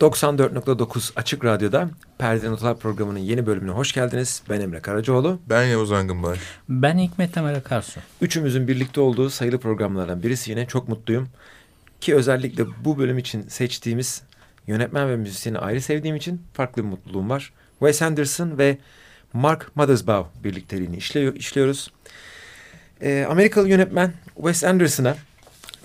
[0.00, 4.42] 94.9 Açık Radyo'da Perde Notalar programının yeni bölümüne hoş geldiniz.
[4.48, 5.38] Ben Emre Karacaoğlu.
[5.48, 6.36] Ben Yavuz Angınbay.
[6.68, 8.00] Ben Hikmet Temel Akarsu.
[8.20, 11.28] Üçümüzün birlikte olduğu sayılı programlardan birisi yine çok mutluyum.
[12.00, 14.22] Ki özellikle bu bölüm için seçtiğimiz
[14.66, 17.52] yönetmen ve müzisyeni ayrı sevdiğim için farklı bir mutluluğum var.
[17.78, 18.78] Wes Anderson ve
[19.32, 21.90] Mark Mothersbaugh birlikteliğini işliyor, işliyoruz.
[23.00, 25.16] Ee, Amerikalı yönetmen Wes Anderson'a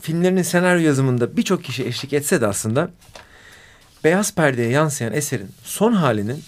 [0.02, 2.92] filmlerinin senaryo yazımında birçok kişi eşlik etse de aslında
[4.04, 6.44] beyaz perdeye yansıyan eserin son halinin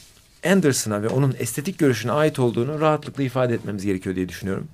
[0.45, 4.67] Anderson'a ve onun estetik görüşüne ait olduğunu rahatlıkla ifade etmemiz gerekiyor diye düşünüyorum.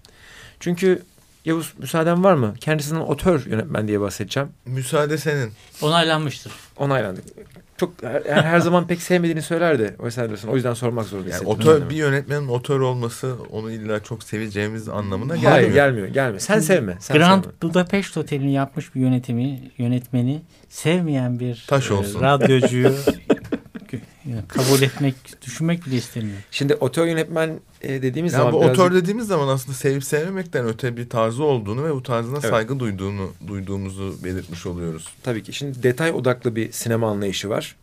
[0.60, 1.02] Çünkü
[1.46, 2.54] Yavuz müsaaden var mı?
[2.60, 4.50] Kendisinden otör yönetmen diye bahsedeceğim.
[4.66, 5.52] Müsaade senin.
[5.82, 6.52] Onaylanmıştır.
[6.78, 7.22] Onaylandı.
[7.80, 10.50] Çok her, her zaman pek sevmediğini söylerdi Wes Anderson.
[10.50, 15.36] O yüzden sormak zorunda Yani otör, bir yönetmenin otör olması onu illa çok seveceğimiz anlamına
[15.36, 15.52] gelmiyor.
[15.52, 16.40] Hayır gelmiyor gelmiyor.
[16.40, 16.98] Sen sevme.
[17.00, 17.56] Sen Grand sevme.
[17.62, 22.22] Budapest Oteli'ni yapmış bir yönetimi, yönetmeni sevmeyen bir Taş e, olsun.
[22.22, 22.92] radyocuyu
[24.30, 25.16] yani kabul etmek,
[25.46, 26.38] düşünmek bile istemiyor.
[26.52, 30.66] Şimdi otör yönetmen e, dediğimiz Yani zaman bu birazcık- otör dediğimiz zaman aslında sevip sevmemekten
[30.68, 32.50] öte bir tarzı olduğunu ve bu tarzına Evet.
[32.50, 35.08] saygı duyduğunu duyduğumuzu belirtmiş oluyoruz.
[35.24, 35.54] Tabii ki.
[35.54, 37.76] Şimdi detay odaklı bir sinema anlayışı var.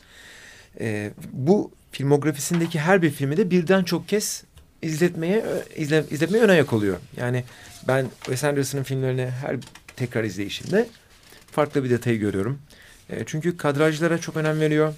[0.80, 4.44] Ee, bu filmografisindeki her bir filmi de birden çok kez
[4.82, 5.44] izletmeye
[5.76, 6.96] izle, izletmeye ön ayak oluyor.
[7.16, 7.44] Yani
[7.88, 9.56] ben Wes Anderson'ın filmlerini her
[9.96, 10.88] tekrar izleyişimde
[11.50, 12.58] farklı bir detayı görüyorum.
[13.10, 14.94] Ee, çünkü kadrajlara çok önem veriyor.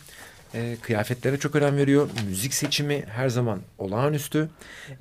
[0.55, 2.09] Ee, kıyafetlere çok önem veriyor.
[2.29, 4.49] Müzik seçimi her zaman olağanüstü.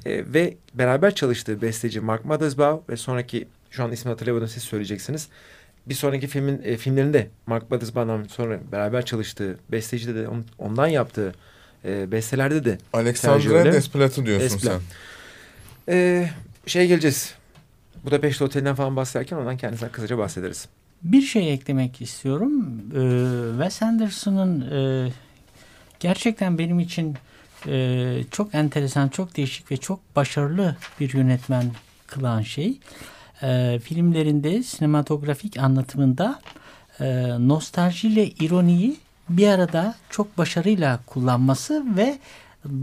[0.06, 5.28] Ee, ve beraber çalıştığı besteci Mark Mothersbaugh ve sonraki şu an ismini hatırlayamadım siz söyleyeceksiniz
[5.88, 11.34] bir sonraki filmin e, filmlerinde Mark Mothersbaugh'dan sonra beraber çalıştığı besteci de, on- ondan yaptığı
[11.86, 13.74] e, bestelerde de Alexandre öyle.
[13.74, 14.82] Desplat'ı diyorsun Desplat.
[15.88, 15.94] sen.
[15.94, 16.30] e,
[16.66, 17.34] şey geleceğiz.
[18.06, 20.68] Budapest Oteli'nden falan bahsederken ondan kendisinden kısaca bahsederiz.
[21.04, 22.82] Bir şey eklemek istiyorum.
[22.96, 25.12] Ee, Wes Anderson'ın e,
[26.00, 27.16] gerçekten benim için
[27.68, 31.66] e, çok enteresan, çok değişik ve çok başarılı bir yönetmen
[32.08, 32.80] kılan şey.
[33.42, 36.40] e, filmlerinde, sinematografik anlatımında
[37.00, 38.98] e, nostaljiyle ironiyi
[39.30, 42.20] bir arada çok başarıyla kullanması ve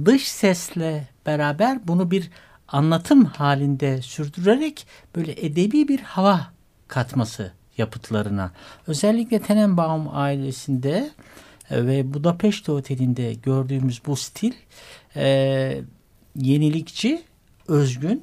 [0.04, 2.30] dış sesle beraber bunu bir
[2.68, 6.40] anlatım halinde sürdürerek böyle edebi bir hava
[6.88, 8.50] katması yapıtlarına.
[8.86, 11.10] Özellikle Tenenbaum ailesinde
[11.70, 14.52] ve Budapest Oteli'nde gördüğümüz bu stil
[15.16, 15.80] e,
[16.36, 17.22] yenilikçi,
[17.68, 18.22] özgün.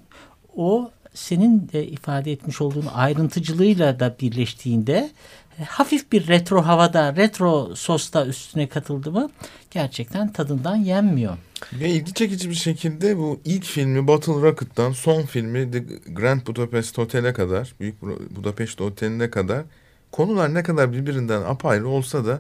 [0.56, 5.12] O senin de ifade etmiş olduğun ayrıntıcılığıyla da birleştiğinde
[5.60, 9.30] e, hafif bir retro havada, retro sosta üstüne katıldı mı
[9.72, 11.38] gerçekten tadından yenmiyor.
[11.74, 15.80] Ve ilgi çekici bir şekilde bu ilk filmi Battle Rocket'tan son filmi The
[16.14, 19.64] Grand Budapest Hotel'e kadar, Büyük Bu- Budapest Oteli'ne kadar
[20.12, 22.40] konular ne kadar birbirinden apayrı olsa da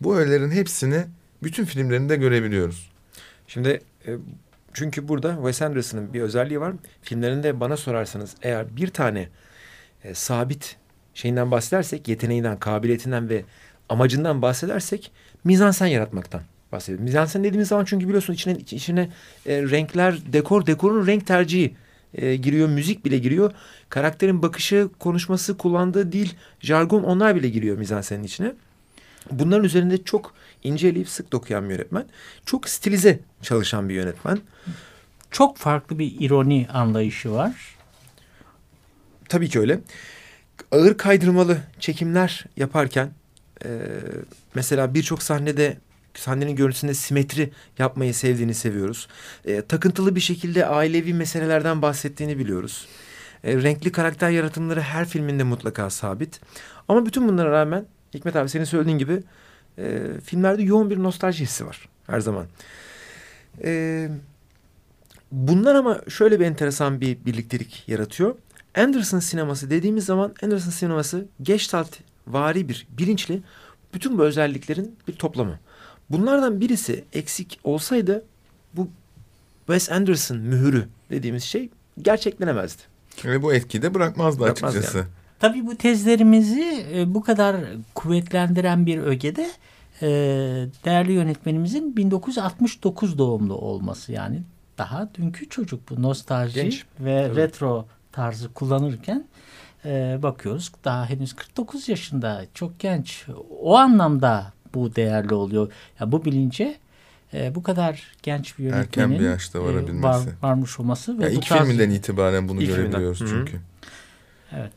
[0.00, 1.04] bu öğelerin hepsini
[1.42, 2.90] bütün filmlerinde görebiliyoruz.
[3.46, 4.10] Şimdi e,
[4.72, 6.74] çünkü burada Wes Anderson'ın bir özelliği var.
[7.02, 9.28] Filmlerinde bana sorarsanız eğer bir tane
[10.04, 10.76] e, sabit
[11.14, 13.44] şeyinden bahsedersek, yeteneğinden, kabiliyetinden ve
[13.88, 15.12] amacından bahsedersek
[15.44, 16.42] mizansen yaratmaktan
[16.72, 17.04] bahsediyoruz.
[17.04, 19.08] Mizansen dediğimiz zaman çünkü biliyorsun içine içine
[19.46, 21.74] e, renkler, dekor, dekorun renk tercihi
[22.14, 23.52] e, giriyor, müzik bile giriyor.
[23.88, 26.28] Karakterin bakışı, konuşması, kullandığı dil,
[26.60, 28.52] jargon onlar bile giriyor mizansenin içine.
[29.30, 32.06] Bunların üzerinde çok inceleyip sık dokuyan bir yönetmen.
[32.46, 34.40] Çok stilize çalışan bir yönetmen.
[35.30, 37.76] Çok farklı bir ironi anlayışı var.
[39.28, 39.80] Tabii ki öyle.
[40.72, 43.10] Ağır kaydırmalı çekimler yaparken
[43.64, 43.68] e,
[44.54, 45.76] mesela birçok sahnede
[46.14, 49.08] sahnenin görüntüsünde simetri yapmayı sevdiğini seviyoruz.
[49.44, 52.88] E, takıntılı bir şekilde ailevi meselelerden bahsettiğini biliyoruz.
[53.44, 56.40] E, renkli karakter yaratımları her filminde mutlaka sabit.
[56.88, 59.22] Ama bütün bunlara rağmen Hikmet abi senin söylediğin gibi
[59.78, 62.46] e, filmlerde yoğun bir nostalji hissi var her zaman.
[63.64, 64.08] E,
[65.32, 68.34] bunlar ama şöyle bir enteresan bir birliktelik yaratıyor.
[68.76, 73.42] Anderson sineması dediğimiz zaman Anderson sineması Gestalt vari bir bilinçli
[73.94, 75.58] bütün bu özelliklerin bir toplamı.
[76.10, 78.24] Bunlardan birisi eksik olsaydı
[78.74, 78.88] bu
[79.66, 81.70] Wes Anderson mühürü dediğimiz şey
[82.02, 82.82] gerçeklenemezdi.
[83.24, 84.98] Ve bu etkiyi de bırakmazdı Bırakmaz açıkçası.
[84.98, 85.08] yani.
[85.40, 87.56] Tabii bu tezlerimizi e, bu kadar
[87.94, 89.50] kuvvetlendiren bir ögede
[90.02, 90.08] e,
[90.84, 94.42] değerli yönetmenimizin 1969 doğumlu olması yani
[94.78, 96.84] daha dünkü çocuk bu nostalji Genç.
[97.00, 97.36] ve Tabii.
[97.40, 99.24] retro tarzı kullanırken
[99.84, 103.26] e, bakıyoruz daha henüz 49 yaşında çok genç
[103.60, 105.72] o anlamda bu değerli oluyor.
[106.00, 106.76] Ya bu bilince
[107.34, 110.02] e, bu kadar genç bir yönetmenin Erken bir yaşta e, varabilmesi.
[110.04, 113.34] var, varmış olması ve Ya bu ilk tarz- filminden itibaren bunu İlk görebiliyoruz filmden.
[113.34, 113.44] Hı hı.
[113.46, 113.60] çünkü.
[114.56, 114.72] evet.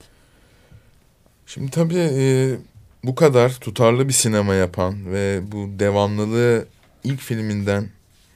[1.53, 2.55] Şimdi tabii e,
[3.03, 6.65] bu kadar tutarlı bir sinema yapan ve bu devamlılığı
[7.03, 7.89] ilk filminden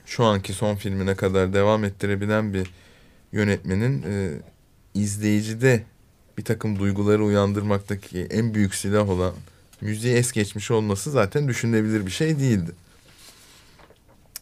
[0.06, 2.70] şu anki son filmine kadar devam ettirebilen bir
[3.32, 4.30] yönetmenin e,
[4.94, 5.84] izleyicide
[6.38, 9.34] bir takım duyguları uyandırmaktaki en büyük silah olan
[9.80, 12.70] müziği es geçmiş olması zaten düşünülebilir bir şey değildi.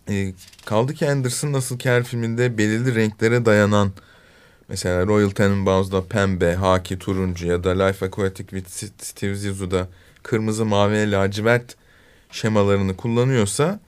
[0.08, 0.32] E,
[0.64, 3.92] kaldı ki Anderson nasıl ki filminde belirli renklere dayanan
[4.68, 8.68] mesela Royal Tenenbaums'da pembe, haki, turuncu ya da Life Aquatic with
[8.98, 9.88] Steve Zissou'da
[10.22, 11.76] kırmızı, mavi ve lacivert
[12.30, 13.80] şemalarını kullanıyorsa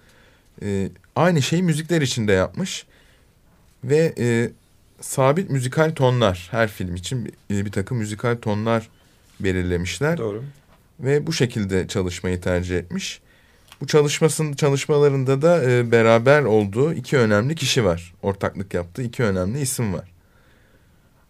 [0.63, 2.87] e, aynı şeyi müzikler için de yapmış
[3.85, 4.51] ve e,
[5.01, 8.89] sabit müzikal tonlar her film için bir, bir takım müzikal tonlar
[9.41, 10.19] belirlemişler.
[10.19, 10.45] Doğru.
[11.01, 13.21] Ve bu şekilde çalışmayı tercih etmiş.
[13.81, 18.15] Bu çalışmasının çalışmalarında da e, beraber olduğu iki önemli kişi var.
[18.23, 20.16] Ortaklık yaptığı iki önemli isim var.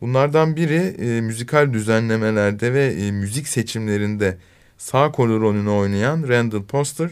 [0.00, 4.38] Bunlardan biri e, müzikal düzenlemelerde ve e, müzik seçimlerinde
[4.78, 7.10] sağ kolu rolünü oynayan Randall Poster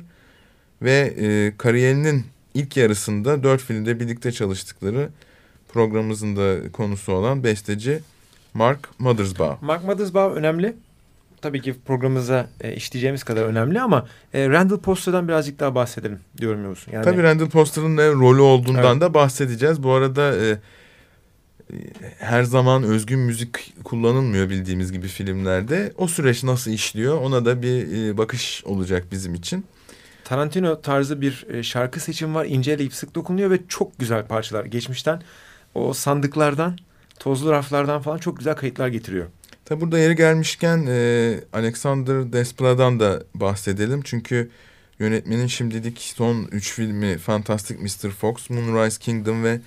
[0.82, 5.08] ve e, kariyerinin ilk yarısında dört filmde birlikte çalıştıkları
[5.68, 8.00] programımızın da konusu olan besteci
[8.54, 9.62] Mark Mothersbaugh.
[9.62, 10.74] Mark Mothersbaugh önemli.
[11.42, 16.62] Tabii ki programımıza e, işleyeceğimiz kadar önemli ama e, Randall Poster'dan birazcık daha bahsedelim diyorum
[16.62, 16.86] Yavuz.
[16.92, 19.00] Yani, Tabii Randall Poster'ın ne rolü olduğundan evet.
[19.00, 19.82] da bahsedeceğiz.
[19.82, 20.58] Bu arada e,
[22.18, 25.92] her zaman özgün müzik kullanılmıyor bildiğimiz gibi filmlerde.
[25.98, 29.64] O süreç nasıl işliyor ona da bir e, bakış olacak bizim için.
[30.24, 32.44] Tarantino tarzı bir e, şarkı seçim var.
[32.44, 34.64] İnceleyip sık dokunuyor ve çok güzel parçalar.
[34.64, 35.22] Geçmişten
[35.74, 36.78] o sandıklardan,
[37.18, 39.26] tozlu raflardan falan çok güzel kayıtlar getiriyor.
[39.64, 44.02] Tabi burada yeri gelmişken e, Alexander Desplat'dan da bahsedelim.
[44.04, 44.50] Çünkü
[44.98, 48.10] yönetmenin şimdilik son üç filmi Fantastic Mr.
[48.10, 49.60] Fox, Moonrise Kingdom ve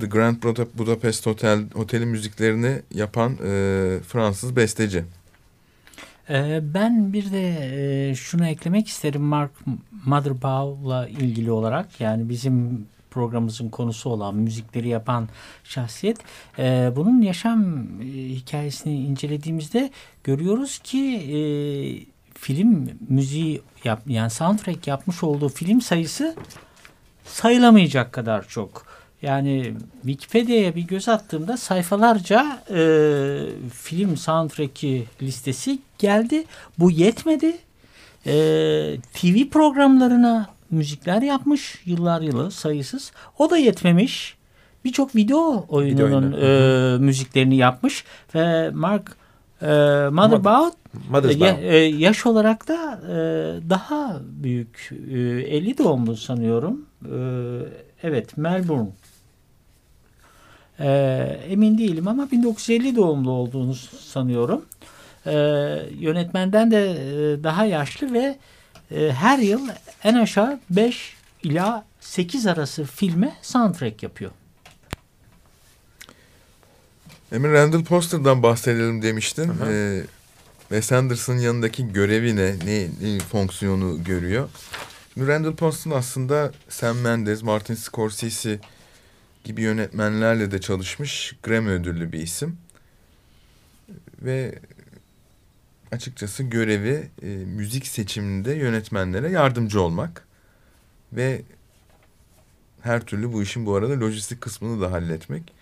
[0.00, 0.42] The Grand
[0.78, 5.04] Budapest Hotel Oteli müziklerini yapan e, Fransız besteci.
[6.30, 7.70] Ee, ben bir de
[8.10, 9.50] e, şunu eklemek isterim Mark
[10.04, 15.28] Mothersbaugh'la ilgili olarak yani bizim programımızın konusu olan müzikleri yapan
[15.64, 16.18] şahsiyet.
[16.58, 19.90] Ee, bunun yaşam e, hikayesini incelediğimizde
[20.24, 21.38] görüyoruz ki e,
[22.34, 26.36] film müziği yap, yani soundtrack yapmış olduğu film sayısı
[27.24, 28.95] sayılamayacak kadar çok.
[29.22, 32.80] Yani Wikipedia'ya bir göz attığımda sayfalarca e,
[33.72, 36.44] film soundtrack'i listesi geldi.
[36.78, 37.56] Bu yetmedi.
[38.26, 38.32] E,
[39.14, 43.12] TV programlarına müzikler yapmış yıllar yılı sayısız.
[43.38, 44.36] O da yetmemiş.
[44.84, 48.04] Birçok video oyununun video e, müziklerini yapmış
[48.34, 49.16] ve Mark
[49.62, 49.66] e,
[50.12, 50.74] Motherbout
[51.38, 53.16] ya, e, yaş olarak da e,
[53.70, 54.90] daha büyük.
[55.10, 56.86] E, 50 doğumlu sanıyorum.
[57.04, 57.18] E,
[58.02, 58.88] evet Melbourne
[60.80, 60.88] e,
[61.48, 64.64] emin değilim ama 1950 doğumlu olduğunu sanıyorum.
[65.26, 65.32] E,
[65.98, 68.36] yönetmenden de e, daha yaşlı ve
[68.90, 69.68] e, her yıl
[70.04, 74.30] en aşağı 5 ila 8 arası filme soundtrack yapıyor.
[77.32, 79.52] Emin Randall Poster'dan bahsedelim demiştin.
[79.68, 80.02] Ee,
[80.68, 82.54] Wes Anderson'ın yanındaki görevi ne?
[82.64, 84.48] Ne, ne fonksiyonu görüyor?
[85.18, 88.58] Randall Poster aslında Sam Mendes, Martin Scorsese
[89.46, 92.58] gibi yönetmenlerle de çalışmış Grammy ödüllü bir isim.
[94.22, 94.58] Ve
[95.92, 100.26] açıkçası görevi e, müzik seçiminde yönetmenlere yardımcı olmak
[101.12, 101.42] ve
[102.80, 105.52] her türlü bu işin bu arada lojistik kısmını da halletmek.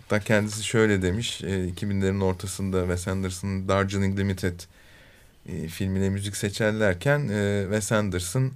[0.00, 4.60] Hatta kendisi şöyle demiş, e, 2000'lerin ortasında Wes Anderson'ın Darjeeling Limited
[5.46, 8.52] e, filmine müzik seçerlerken e, Wes Anderson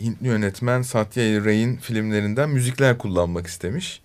[0.00, 4.00] Hintli yönetmen Satya Ray'in filmlerinden müzikler kullanmak istemiş.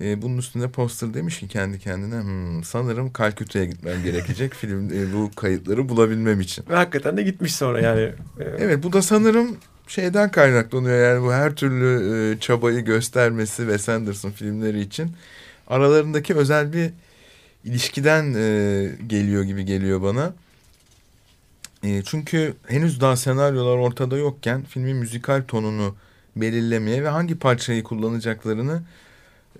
[0.00, 5.12] E, bunun üstünde poster demiş ki kendi kendine hmm, sanırım Kalküta'ya gitmem gerekecek film e,
[5.12, 6.64] bu kayıtları bulabilmem için.
[6.70, 8.00] Ve hakikaten de gitmiş sonra yani.
[8.00, 13.78] E, evet bu da sanırım şeyden kaynaklanıyor yani bu her türlü e, çabayı göstermesi ve
[13.78, 15.10] Sanderson filmleri için
[15.66, 16.90] aralarındaki özel bir
[17.64, 20.32] ilişkiden e, geliyor gibi geliyor bana.
[21.82, 25.94] E, çünkü henüz daha senaryolar ortada yokken filmin müzikal tonunu
[26.36, 28.82] belirlemeye ve hangi parçayı kullanacaklarını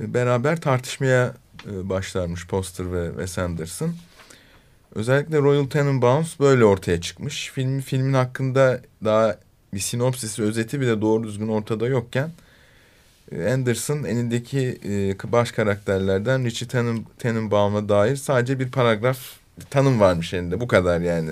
[0.00, 1.34] e, beraber tartışmaya
[1.70, 3.94] e, başlarmış Poster ve Wes Anderson.
[4.94, 7.50] Özellikle Royal Tenenbaums böyle ortaya çıkmış.
[7.54, 9.38] Film, filmin hakkında daha
[9.74, 12.30] bir sinopsisi, özeti bile doğru düzgün ortada yokken
[13.32, 19.18] e, Anderson elindeki e, baş karakterlerden Richie Tenen, Tenenbaum'a dair sadece bir paragraf
[19.70, 20.60] tanım varmış elinde.
[20.60, 21.30] Bu kadar yani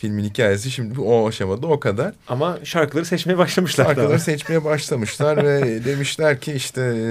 [0.00, 2.14] filmin hikayesi şimdi o aşamada o kadar.
[2.28, 3.84] Ama şarkıları seçmeye başlamışlar.
[3.84, 4.18] Şarkıları daha.
[4.18, 7.06] seçmeye başlamışlar ve demişler ki işte e,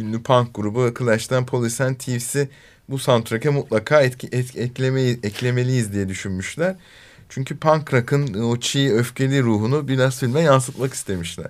[0.00, 2.48] ünlü punk grubu Clash'ten Police and Thieves'i
[2.88, 6.76] bu soundtrack'e mutlaka etki, etki, eklemeyi, eklemeliyiz diye düşünmüşler.
[7.28, 11.48] Çünkü punk rock'ın o çiğ öfkeli ruhunu biraz filme yansıtmak istemişler.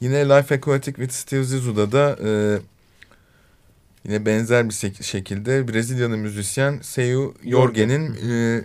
[0.00, 2.30] Yine Life Aquatic with Steve Zissou'da da e,
[4.04, 8.64] yine benzer bir şekilde Brezilyalı müzisyen Seu Jorge'nin e,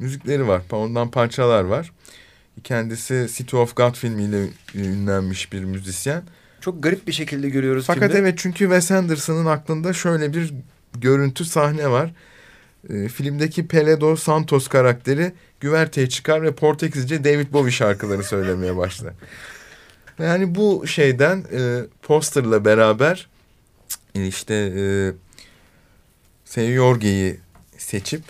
[0.00, 0.62] müzikleri var.
[0.72, 1.92] Ondan parçalar var.
[2.64, 6.22] Kendisi City of God filmiyle ünlenmiş bir müzisyen.
[6.60, 8.18] Çok garip bir şekilde görüyoruz Fakat filmde.
[8.18, 10.54] evet çünkü Wes Anderson'ın aklında şöyle bir
[10.98, 12.14] görüntü sahne var.
[12.88, 19.14] E, filmdeki Peledo Santos karakteri güverteye çıkar ve Portekizce David Bowie şarkıları söylemeye başlar.
[20.18, 23.28] Yani bu şeyden e, posterla beraber
[24.14, 25.12] işte e,
[26.44, 27.40] Seyo Yorge'yi
[27.78, 28.22] seçip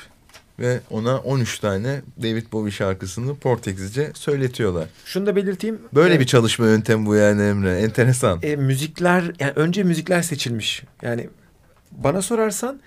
[0.61, 4.89] ve ona 13 tane David Bowie şarkısını Portekizce söyletiyorlar.
[5.05, 5.79] Şunu da belirteyim.
[5.95, 7.79] Böyle e, bir çalışma yöntemi bu yani Emre.
[7.79, 8.39] Enteresan.
[8.43, 10.83] E, müzikler yani önce müzikler seçilmiş.
[11.03, 11.29] Yani
[11.93, 12.81] bana sorarsan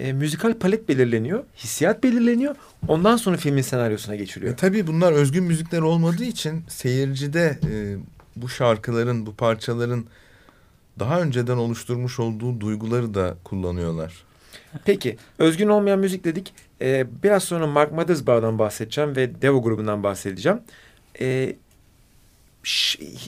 [0.00, 2.54] e, müzikal palet belirleniyor, hissiyat belirleniyor.
[2.88, 4.52] Ondan sonra filmin senaryosuna geçiliyor.
[4.52, 7.96] E, tabii bunlar özgün müzikler olmadığı için seyircide e,
[8.36, 10.04] bu şarkıların, bu parçaların
[10.98, 14.24] daha önceden oluşturmuş olduğu duyguları da kullanıyorlar.
[14.84, 16.54] Peki, özgün olmayan müzik dedik.
[16.80, 20.60] Ee, biraz sonra Mark Mothersbaugh'dan bahsedeceğim ve Devo grubundan bahsedeceğim.
[21.20, 21.56] Ee,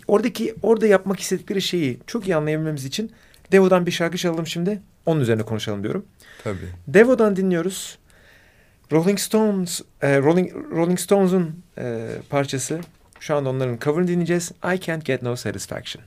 [0.09, 3.13] oradaki orada yapmak istedikleri şeyi çok iyi anlayabilmemiz için
[3.53, 4.81] Devo'dan bir şarkı çalalım şimdi.
[5.07, 6.07] Onun üzerine konuşalım diyorum.
[6.45, 6.69] Tabii.
[6.89, 7.99] Devo'dan dinliyoruz.
[8.93, 12.81] Rolling Stones, e, Rolling Rolling Stones'un e, parçası.
[13.21, 14.53] Şu anda onların cover'ını dinleyeceğiz.
[14.75, 16.05] I Can't Get No Satisfaction.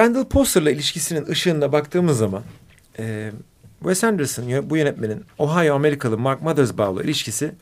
[0.00, 2.42] Randall Poster'la ilişkisinin ışığında baktığımız zaman
[2.98, 3.32] e,
[3.78, 7.52] Wes Anderson bu yönetmenin Ohio Amerikalı Mark Mothersbaugh'la ilişkisi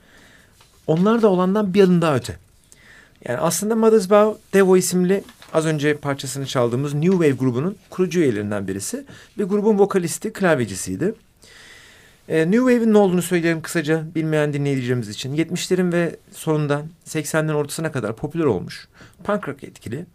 [0.86, 2.36] onlar da olandan bir adım daha öte.
[3.24, 9.04] Yani aslında Mothersbaugh Devo isimli az önce parçasını çaldığımız New Wave grubunun kurucu üyelerinden birisi
[9.38, 11.14] ve grubun vokalisti, klavyecisiydi.
[12.28, 15.36] E, New Wave'in ne olduğunu söyleyelim kısaca bilmeyen dinleyicilerimiz için.
[15.36, 18.88] 70'lerin ve sonundan 80'lerin ortasına kadar popüler olmuş,
[19.24, 20.06] punk rock etkili,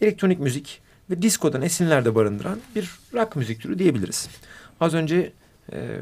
[0.00, 0.80] elektronik müzik,
[1.10, 4.28] ve diskodan esinler de barındıran bir rock müzik türü diyebiliriz.
[4.80, 5.32] Az önce
[5.72, 6.00] e,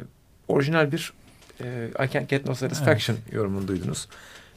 [0.49, 1.13] orijinal bir
[1.61, 3.33] e, I Can't Get No Satisfaction evet.
[3.33, 4.09] yorumunu duydunuz.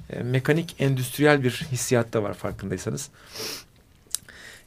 [0.09, 3.09] e, mekanik, endüstriyel bir hissiyat da var farkındaysanız.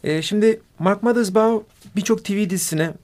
[0.05, 1.62] E, şimdi Mark Mothersbaugh
[1.97, 2.95] birçok TV dizisine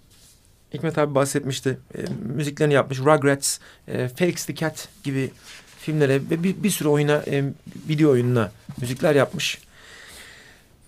[0.74, 1.78] Hikmet abi bahsetmişti.
[1.94, 1.98] E,
[2.34, 2.98] müziklerini yapmış.
[2.98, 3.58] Rugrats,
[3.88, 5.30] e, Felix the Cat gibi
[5.78, 7.44] filmlere ve bir, bir sürü oyuna, e,
[7.88, 9.58] video oyununa müzikler yapmış.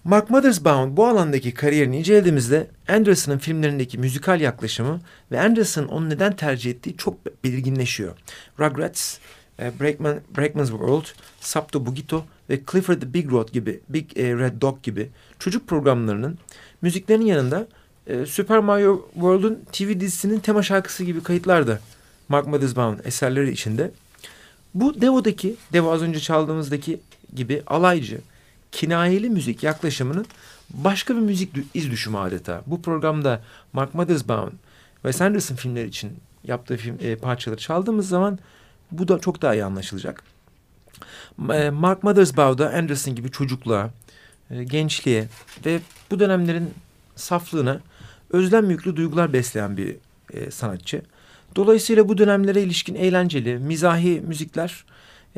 [0.04, 5.00] Mark Mothersbaugh bu alandaki kariyerini incelediğimizde Anderson'ın filmlerindeki müzikal yaklaşımı
[5.32, 8.16] ve Anderson'ın onu neden tercih ettiği çok belirginleşiyor.
[8.60, 9.18] Rugrats,
[9.58, 11.04] e, Breakman, Breakman's World,
[11.40, 16.38] Sapto Bugito ve Clifford the Big Road gibi, Big e, Red Dog gibi çocuk programlarının
[16.82, 17.66] müziklerinin yanında
[18.06, 21.80] e, Super Mario World'un TV dizisinin tema şarkısı gibi kayıtlar da
[22.28, 23.90] Mark Mothersbaugh'un eserleri içinde.
[24.74, 27.00] Bu Devo'daki, Devo az önce çaldığımızdaki
[27.34, 28.20] gibi alaycı,
[28.72, 30.26] kinayeli müzik yaklaşımının
[30.70, 32.62] başka bir müzik iz düşümü adeta.
[32.66, 34.52] Bu programda Mark Mothersbaugh
[35.04, 36.12] ve Sanderson filmleri için
[36.44, 38.38] yaptığı film e, parçaları çaldığımız zaman
[38.90, 40.22] bu da çok daha iyi anlaşılacak.
[41.52, 43.90] E, Mark Mothersbaugh da Anderson gibi çocukluğa,
[44.50, 45.28] e, gençliğe
[45.66, 46.70] ve bu dönemlerin
[47.16, 47.80] saflığına
[48.30, 49.96] özlem yüklü duygular besleyen bir
[50.32, 51.02] e, sanatçı.
[51.56, 54.84] Dolayısıyla bu dönemlere ilişkin eğlenceli, mizahi müzikler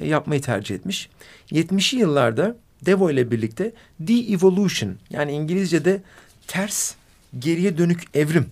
[0.02, 1.08] yapmayı tercih etmiş.
[1.50, 6.02] 70'li yıllarda Devo ile birlikte de-evolution yani İngilizce'de
[6.46, 6.94] ters,
[7.38, 8.46] geriye dönük evrim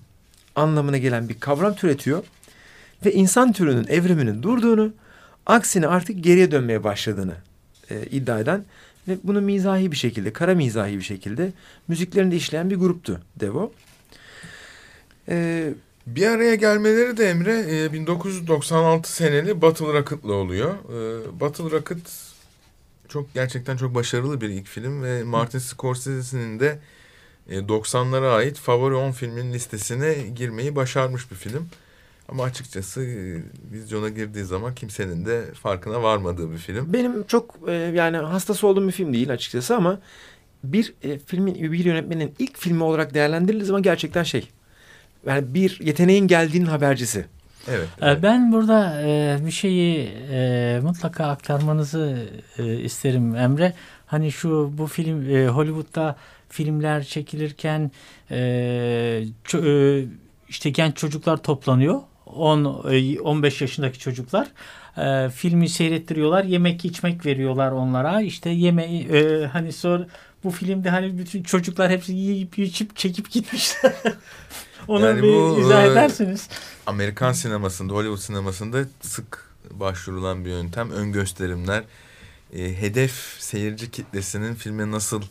[0.56, 2.24] anlamına gelen bir kavram türetiyor.
[3.04, 4.92] Ve insan türünün evriminin durduğunu,
[5.46, 7.34] aksine artık geriye dönmeye başladığını
[7.90, 8.64] e, iddia eden
[9.08, 11.52] ve bunu mizahi bir şekilde, kara mizahi bir şekilde
[11.88, 13.72] müziklerinde işleyen bir gruptu Devo.
[15.28, 15.74] Ee,
[16.06, 20.74] bir araya gelmeleri de Emre e, 1996 seneli Battle Rocket'la oluyor.
[20.74, 22.31] E, Battle Rocket
[23.12, 26.78] çok gerçekten çok başarılı bir ilk film ve Martin Scorsese'nin de
[27.49, 31.69] e, 90'lara ait favori 10 filmin listesine girmeyi başarmış bir film.
[32.28, 33.42] Ama açıkçası e,
[33.73, 36.92] vizyona girdiği zaman kimsenin de farkına varmadığı bir film.
[36.92, 40.00] Benim çok e, yani hastası olduğum bir film değil açıkçası ama
[40.64, 44.49] bir e, filmin bir yönetmenin ilk filmi olarak değerlendirildiği zaman gerçekten şey
[45.26, 47.25] yani bir yeteneğin geldiğinin habercisi.
[47.69, 47.88] Evet.
[48.00, 48.23] evet.
[48.23, 53.72] Ben burada e, bir şeyi e, mutlaka aktarmanızı e, isterim Emre.
[54.07, 56.16] Hani şu bu film Hollywood'da
[56.48, 57.90] filmler çekilirken
[60.48, 62.01] işte genç çocuklar toplanıyor.
[62.27, 64.48] 10 15 e, yaşındaki çocuklar
[64.98, 66.44] e, filmi seyrettiriyorlar.
[66.44, 68.20] Yemek içmek veriyorlar onlara.
[68.20, 70.07] İşte yemeği e, hani sonra
[70.44, 73.92] bu filmde hani bütün çocuklar hepsi yiyip içip çekip gitmişler.
[74.88, 76.48] Onu yani bir bu, izah edersiniz.
[76.87, 80.90] Amerikan sinemasında, Hollywood sinemasında sık başvurulan bir yöntem.
[80.90, 81.85] Ön gösterimler.
[82.53, 85.23] E, hedef seyirci kitlesinin filme nasıl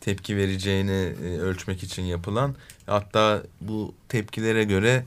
[0.00, 2.54] tepki vereceğini e, ölçmek için yapılan.
[2.86, 5.04] Hatta bu tepkilere göre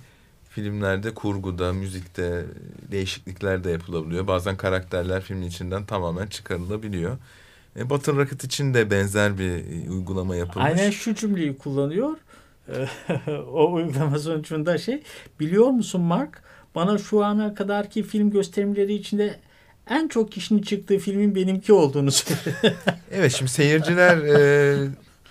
[0.50, 2.46] filmlerde kurguda, müzikte
[2.92, 4.28] değişiklikler de yapılabiliyor.
[4.28, 7.18] Bazen karakterler filmin içinden tamamen çıkarılabiliyor.
[7.76, 10.72] E, Battle Rocket için de benzer bir e, uygulama yapılmış.
[10.72, 12.18] Aynen şu cümleyi kullanıyor.
[13.54, 15.04] o uygulama sonucunda şey
[15.40, 16.44] biliyor musun Mark
[16.76, 19.40] bana şu ana kadarki film gösterimleri içinde
[19.90, 22.76] en çok kişinin çıktığı filmin benimki olduğunu söyledi.
[23.12, 24.88] evet şimdi seyirciler e,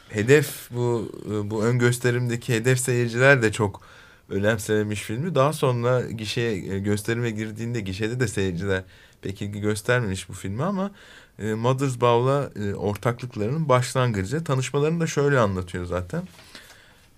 [0.08, 3.82] hedef bu e, bu ön gösterimdeki hedef seyirciler de çok
[4.28, 5.34] önemsememiş filmi.
[5.34, 8.82] Daha sonra gişeye e, gösterime girdiğinde gişede de seyirciler
[9.22, 10.90] pek ilgi göstermemiş bu filmi ama
[11.38, 14.44] e, Mothers Bow'la e, ortaklıklarının başlangıcı.
[14.44, 16.22] Tanışmalarını da şöyle anlatıyor zaten.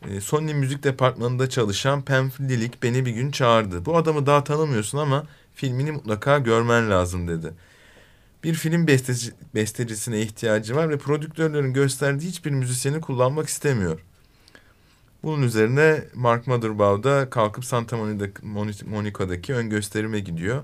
[0.08, 3.84] E, Sony müzik departmanında çalışan Pam Lilik beni bir gün çağırdı.
[3.84, 7.52] Bu adamı daha tanımıyorsun ama filmini mutlaka görmen lazım dedi.
[8.44, 14.00] Bir film besteci, bestecisine ihtiyacı var ve prodüktörlerin gösterdiği hiçbir müzisyeni kullanmak istemiyor.
[15.22, 17.96] Bunun üzerine Mark Mothersbaugh da kalkıp Santa
[18.86, 20.62] Monica'daki ön gösterime gidiyor.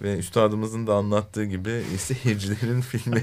[0.00, 3.22] Ve üstadımızın da anlattığı gibi seyircilerin filme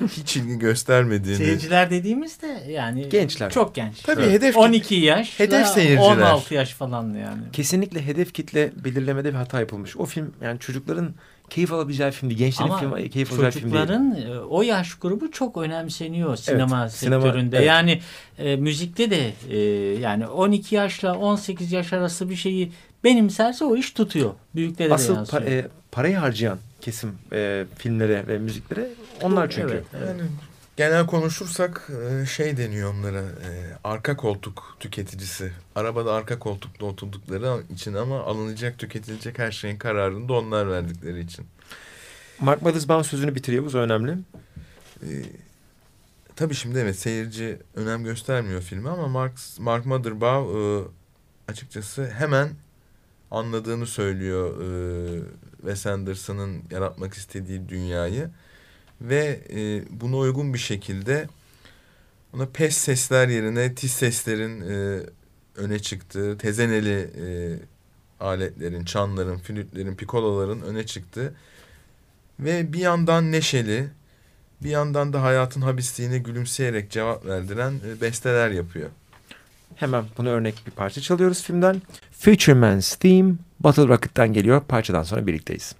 [0.08, 1.36] hiç ilgi göstermediğini.
[1.36, 3.50] Seyirciler dediğimizde yani gençler.
[3.50, 4.00] Çok genç.
[4.02, 4.32] Tabii evet.
[4.32, 5.40] hedef 12 yaş.
[5.40, 6.16] Hedef seyirciler.
[6.16, 7.42] 16 yaş falan yani.
[7.52, 9.96] Kesinlikle hedef kitle belirlemede bir hata yapılmış.
[9.96, 11.14] O film yani çocukların
[11.50, 12.38] keyif alabileceği film değil.
[12.38, 13.74] Gençlerin Ama film, keyif alacağı film değil.
[13.74, 17.28] çocukların e, o yaş grubu çok önemseniyor sinema evet, sektöründe.
[17.30, 17.66] Sinema, evet.
[17.66, 18.00] Yani
[18.38, 19.58] e, müzikte de e,
[20.00, 22.72] yani 12 yaşla 18 yaş arası bir şeyi
[23.04, 24.34] benimserse o iş tutuyor.
[24.54, 28.88] Büyüklere Asıl de pa e, parayı harcayan kesim e, filmlere ve müziklere
[29.22, 29.72] onlar çünkü.
[29.72, 30.08] Evet, evet.
[30.08, 30.22] Yani
[30.78, 31.88] genel konuşursak
[32.34, 33.24] şey deniyor onlara
[33.84, 35.52] arka koltuk tüketicisi.
[35.74, 41.46] Arabada arka koltukta oturdukları için ama alınacak tüketilecek her şeyin kararını da onlar verdikleri için.
[42.40, 44.12] Mark Mothersbaugh sözünü bitiriyor bu önemli.
[45.02, 45.08] E,
[46.36, 50.88] tabii şimdi evet seyirci önem göstermiyor filme ama Mark, Mark Mothersbaugh e,
[51.48, 52.48] açıkçası hemen
[53.30, 55.22] anladığını söylüyor e,
[55.56, 58.30] Wes Anderson'ın yaratmak istediği dünyayı
[59.00, 61.28] ve e, buna uygun bir şekilde
[62.34, 65.02] ona pes sesler yerine tiz seslerin e,
[65.56, 67.26] öne çıktığı, tezeneli e,
[68.20, 71.34] aletlerin, çanların, flütlerin, pikoloların öne çıktığı
[72.40, 73.88] ve bir yandan neşeli,
[74.62, 78.90] bir yandan da hayatın habisliğine gülümseyerek cevap verdiren e, besteler yapıyor.
[79.76, 81.82] Hemen bunu örnek bir parça çalıyoruz filmden.
[82.12, 84.60] Future Man's Theme Battle Rocket'tan geliyor.
[84.68, 85.74] Parçadan sonra birlikteyiz.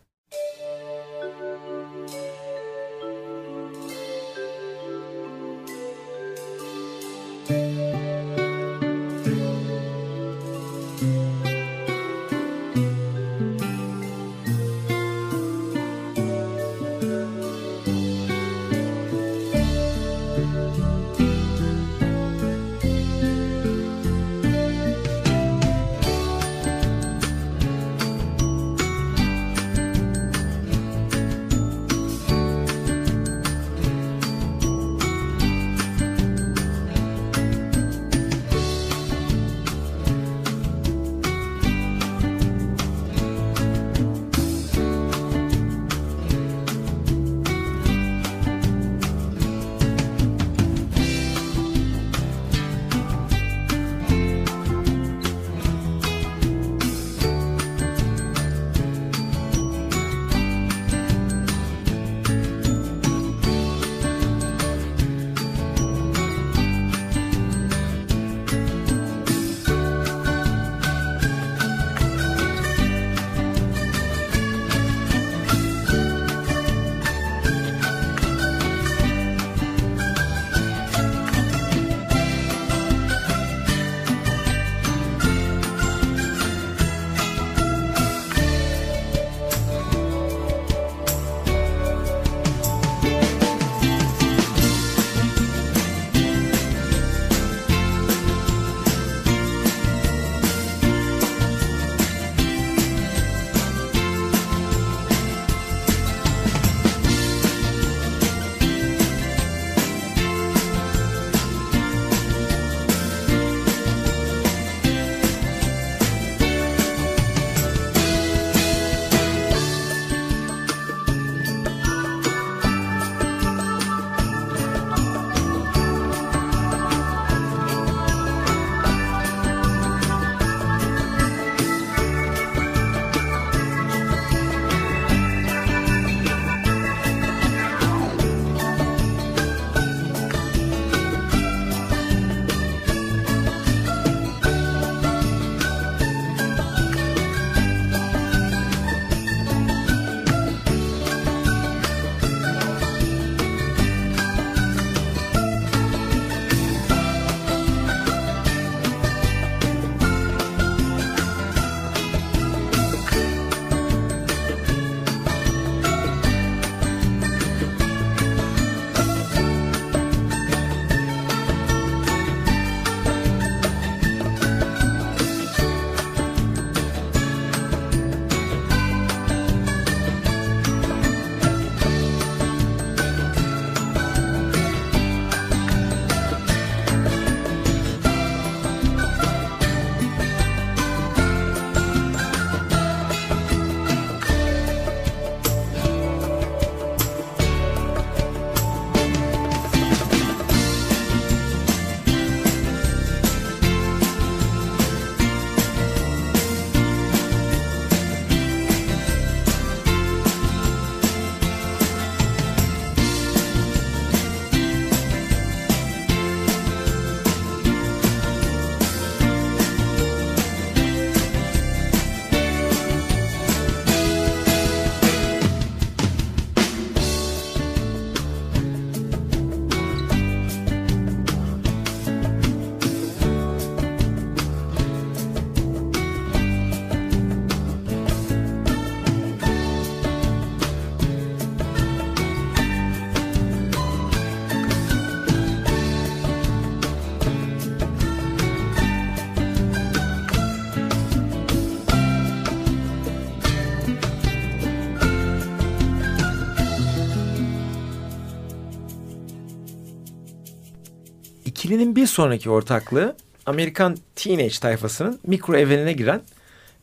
[261.68, 266.22] İkilinin bir sonraki ortaklığı Amerikan teenage tayfasının mikro evrenine giren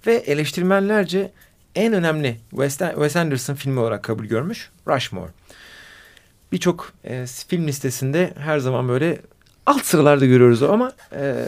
[0.08, 1.32] Ve eleştirmenlerce
[1.76, 5.32] en önemli Wes, Anderson filmi olarak kabul görmüş Rushmore.
[6.52, 9.22] Birçok e, film listesinde her zaman böyle
[9.66, 11.46] alt sıralarda görüyoruz ama e,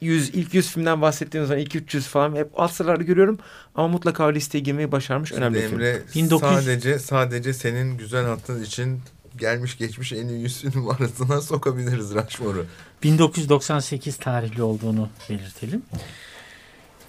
[0.00, 3.38] 100, ilk 100 filmden bahsettiğimiz zaman ilk 300 falan hep alt sıralarda görüyorum.
[3.74, 6.24] Ama mutlaka listeye girmeyi başarmış Şimdi önemli bir Emre film.
[6.24, 9.00] 1900 sadece sadece senin güzel hattın için
[9.36, 12.66] gelmiş geçmiş en iyi 100 film arasına sokabiliriz Rushmore'u.
[13.02, 15.82] 1998 tarihli olduğunu belirtelim.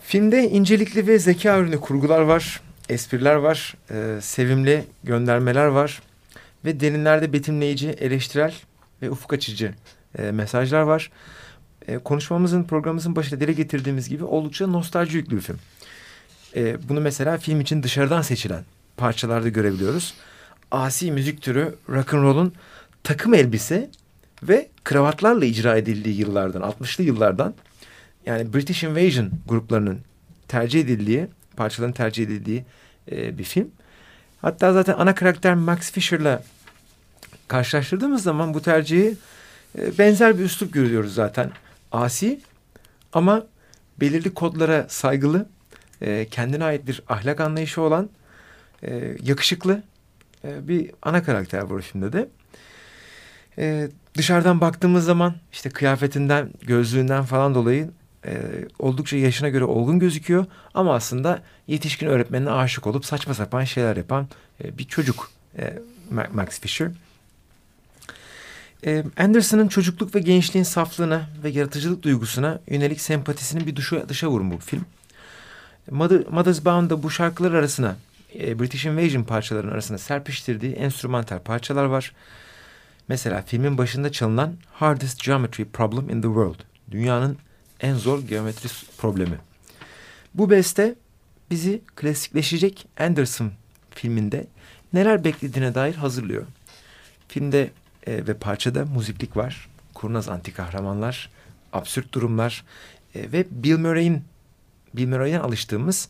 [0.03, 6.01] Filmde incelikli ve zeka ürünü kurgular var, espriler var, e, sevimli göndermeler var
[6.65, 8.53] ve derinlerde betimleyici, eleştirel
[9.01, 9.73] ve ufuk açıcı
[10.17, 11.11] e, mesajlar var.
[11.87, 15.59] E, konuşmamızın, programımızın başında dile getirdiğimiz gibi oldukça nostalji yüklü bir film.
[16.55, 18.63] E, bunu mesela film için dışarıdan seçilen
[18.97, 20.13] parçalarda görebiliyoruz.
[20.71, 22.53] Asi müzik türü rock'n'roll'un
[23.03, 23.89] takım elbise
[24.43, 27.53] ve kravatlarla icra edildiği yıllardan, 60'lı yıllardan
[28.25, 29.99] yani British Invasion gruplarının
[30.47, 32.65] tercih edildiği, parçaların tercih edildiği
[33.11, 33.71] e, bir film.
[34.41, 36.43] Hatta zaten ana karakter Max Fisher'la
[37.47, 39.15] karşılaştırdığımız zaman bu tercihi
[39.79, 41.51] e, benzer bir üslup görüyoruz zaten.
[41.91, 42.41] Asi
[43.13, 43.45] ama
[43.99, 45.49] belirli kodlara saygılı,
[46.01, 48.09] e, kendine ait bir ahlak anlayışı olan,
[48.83, 49.83] e, yakışıklı
[50.43, 52.29] e, bir ana karakter var filmde de.
[53.57, 57.89] E, dışarıdan baktığımız zaman işte kıyafetinden, gözlüğünden falan dolayı
[58.25, 58.41] e,
[58.79, 60.45] oldukça yaşına göre olgun gözüküyor.
[60.73, 64.27] Ama aslında yetişkin öğretmenine aşık olup saçma sapan şeyler yapan
[64.63, 65.79] e, bir çocuk e,
[66.33, 66.91] Max Fisher.
[68.85, 74.51] E, Anderson'ın çocukluk ve gençliğin saflığına ve yaratıcılık duygusuna yönelik sempatisinin bir dışa, dışa vurum
[74.51, 74.85] bu film.
[75.91, 77.95] Mother, Mother's Bound'da bu şarkılar arasına
[78.39, 82.13] e, British Invasion parçalarının arasına serpiştirdiği enstrümantal parçalar var.
[83.07, 86.59] Mesela filmin başında çalınan Hardest Geometry Problem in the World.
[86.91, 87.37] Dünyanın
[87.79, 89.37] en zor geometri problemi.
[90.33, 90.95] Bu beste
[91.51, 93.51] bizi klasikleşecek Anderson
[93.91, 94.47] filminde
[94.93, 96.45] neler beklediğine dair hazırlıyor.
[97.27, 97.71] Filmde
[98.07, 99.69] e, ve parçada muziplik var.
[99.93, 101.29] Kurnaz anti kahramanlar,
[101.73, 102.63] absürt durumlar
[103.15, 104.23] e, ve Bill Murray'in
[104.93, 106.09] Bill Murray'den alıştığımız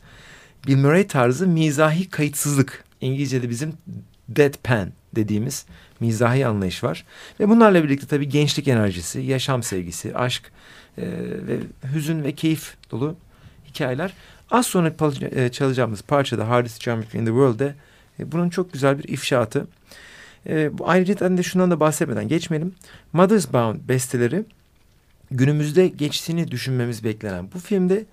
[0.67, 2.83] Bill Murray tarzı mizahi kayıtsızlık.
[3.01, 3.73] İngilizce'de bizim
[4.29, 5.65] deadpan dediğimiz
[5.99, 7.05] mizahi anlayış var.
[7.39, 10.51] Ve bunlarla birlikte tabii gençlik enerjisi, yaşam sevgisi, aşk
[10.97, 11.03] e,
[11.47, 11.57] ve
[11.93, 13.15] hüzün ve keyif dolu
[13.67, 14.13] hikayeler.
[14.51, 17.75] Az sonra e, çalacağımız parçada Hardest Geometry in the World'de
[18.19, 19.67] e, bunun çok güzel bir ifşaatı.
[20.47, 22.75] E, ayrıca de şundan da bahsetmeden geçmeyelim.
[23.13, 24.45] Mother's Bound besteleri
[25.31, 28.05] günümüzde geçtiğini düşünmemiz beklenen bu filmde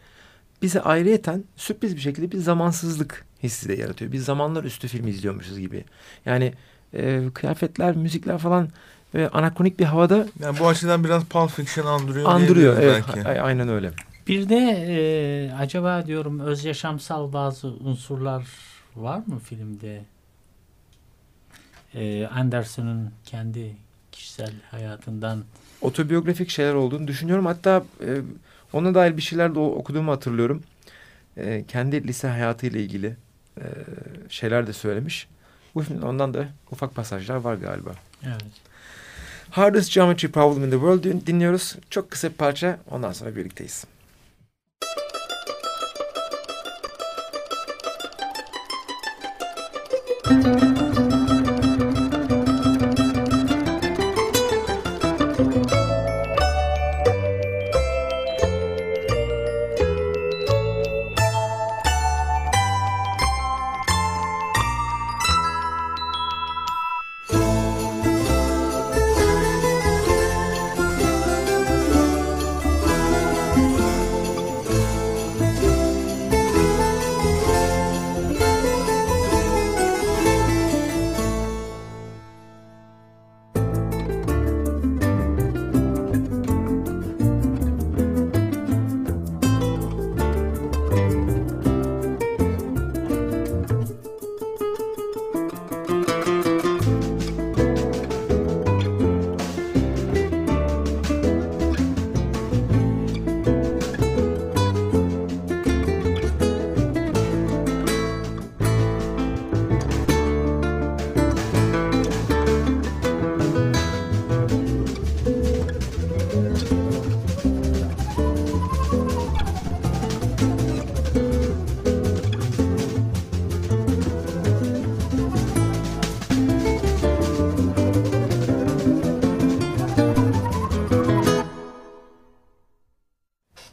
[0.62, 4.12] bize ayrıyeten sürpriz bir şekilde bir zamansızlık hissi de yaratıyor.
[4.12, 5.84] Biz zamanlar üstü film izliyormuşuz gibi.
[6.26, 6.52] Yani
[6.94, 8.68] e, kıyafetler, müzikler falan
[9.14, 12.26] ve anakronik bir havada Yani bu açıdan biraz Pulp Fiction andırıyor.
[12.30, 12.76] andırıyor.
[12.80, 13.28] Evet, belki.
[13.28, 13.90] a- aynen öyle.
[14.26, 14.56] Bir de
[14.88, 18.46] e, acaba diyorum öz yaşamsal bazı unsurlar
[18.96, 20.02] var mı filmde?
[21.94, 23.76] E, Anderson'ın kendi
[24.12, 25.44] kişisel hayatından
[25.80, 27.46] Otobiyografik şeyler olduğunu düşünüyorum.
[27.46, 28.20] Hatta e,
[28.72, 30.62] ona dair bir şeyler de okuduğumu hatırlıyorum.
[31.36, 33.16] E, kendi lise hayatıyla ilgili
[33.58, 33.64] e,
[34.28, 35.28] şeyler de söylemiş.
[35.74, 37.90] Bu filmde ondan da ufak pasajlar var galiba.
[38.24, 38.44] evet.
[39.50, 41.76] Hardest Geometry Problem in the World din- dinliyoruz.
[41.90, 42.78] Çok kısa bir parça.
[42.90, 43.84] Ondan sonra birlikteyiz.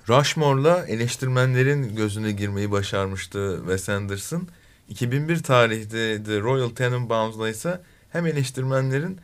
[0.09, 4.47] Rushmore'la eleştirmenlerin gözüne girmeyi başarmıştı Wes Anderson.
[4.89, 9.17] 2001 tarihte The Royal Tenenbaums'la ise hem eleştirmenlerin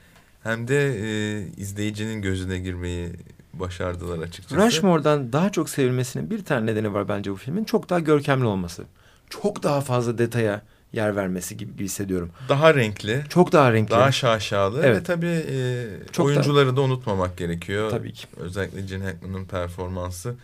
[0.44, 3.10] hem de e, izleyicinin gözüne girmeyi
[3.54, 4.66] başardılar açıkçası.
[4.66, 7.64] Rushmore'dan daha çok sevilmesinin bir tane nedeni var bence bu filmin.
[7.64, 8.84] Çok daha görkemli olması.
[9.30, 10.62] Çok daha fazla detaya
[10.94, 12.32] yer vermesi gibi, hissediyorum.
[12.50, 13.92] Daha renkli, Çok daha renkli.
[13.92, 14.98] daha şaşalı Evet.
[14.98, 17.90] ve tabii e, Çok oyuncuları da unutmamak gerekiyor.
[17.92, 18.28] Tabii ki.
[18.38, 20.36] Özellikle Gene Hackman'ın performansı.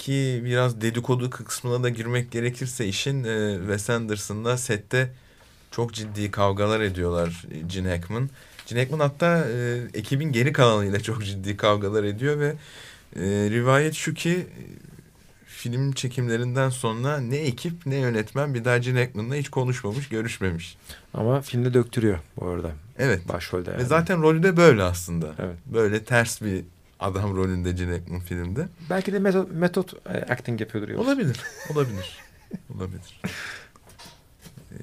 [0.00, 5.12] Ki biraz dedikodu kısmına da girmek gerekirse işin e, Wes Anderson'la sette
[5.70, 8.30] çok ciddi kavgalar ediyorlar e, Gene Hackman.
[8.66, 12.54] Gene Hackman hatta e, ekibin geri kalanıyla çok ciddi kavgalar ediyor ve
[13.16, 14.62] e, rivayet şu ki e,
[15.46, 20.76] film çekimlerinden sonra ne ekip ne yönetmen bir daha Gene Hackman'la hiç konuşmamış, görüşmemiş.
[21.14, 22.70] Ama filmde döktürüyor bu arada.
[22.98, 23.28] Evet.
[23.28, 23.80] Başrolde yani.
[23.80, 25.34] Ve zaten rolü de böyle aslında.
[25.38, 25.56] Evet.
[25.66, 26.64] Böyle ters bir
[27.00, 28.68] adam rolünde Gene Hackman filmde.
[28.90, 30.88] Belki de metot, metot e, acting yapıyordur.
[30.88, 31.04] yoksa.
[31.10, 31.40] Olabilir.
[31.74, 32.18] Olabilir.
[32.76, 33.20] Olabilir.
[34.72, 34.76] Ee,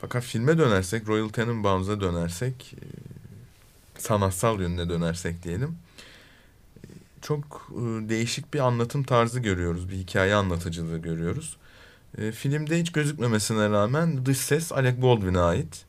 [0.00, 2.84] fakat filme dönersek, Royal Tenenbaums'a dönersek, e,
[4.00, 5.78] sanatsal yönüne dönersek diyelim.
[6.84, 6.86] e,
[7.22, 9.90] Çok e, değişik bir anlatım tarzı görüyoruz.
[9.90, 11.56] Bir hikaye anlatıcılığı görüyoruz.
[12.18, 15.84] E, filmde hiç gözükmemesine rağmen dış ses Alec Baldwin'e ait.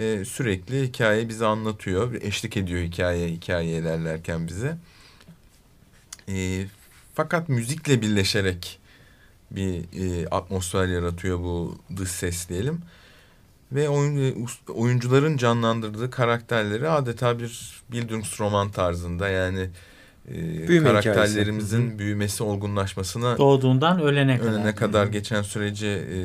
[0.00, 2.14] Ve sürekli hikaye bize anlatıyor.
[2.22, 4.76] Eşlik ediyor hikaye, hikaye ilerlerken bize.
[6.28, 6.66] E,
[7.14, 8.78] fakat müzikle birleşerek
[9.50, 12.80] bir e, atmosfer yaratıyor bu dış ses diyelim.
[13.72, 14.34] Ve oyun, e,
[14.72, 19.68] oyuncuların canlandırdığı karakterleri adeta bir Bildungsroman tarzında yani
[20.28, 21.98] e, Büyüme karakterlerimizin hikayesi.
[21.98, 24.52] Büyümesi, olgunlaşmasına Doğduğundan ölene kadar.
[24.52, 26.18] önüne kadar geçen süreci e,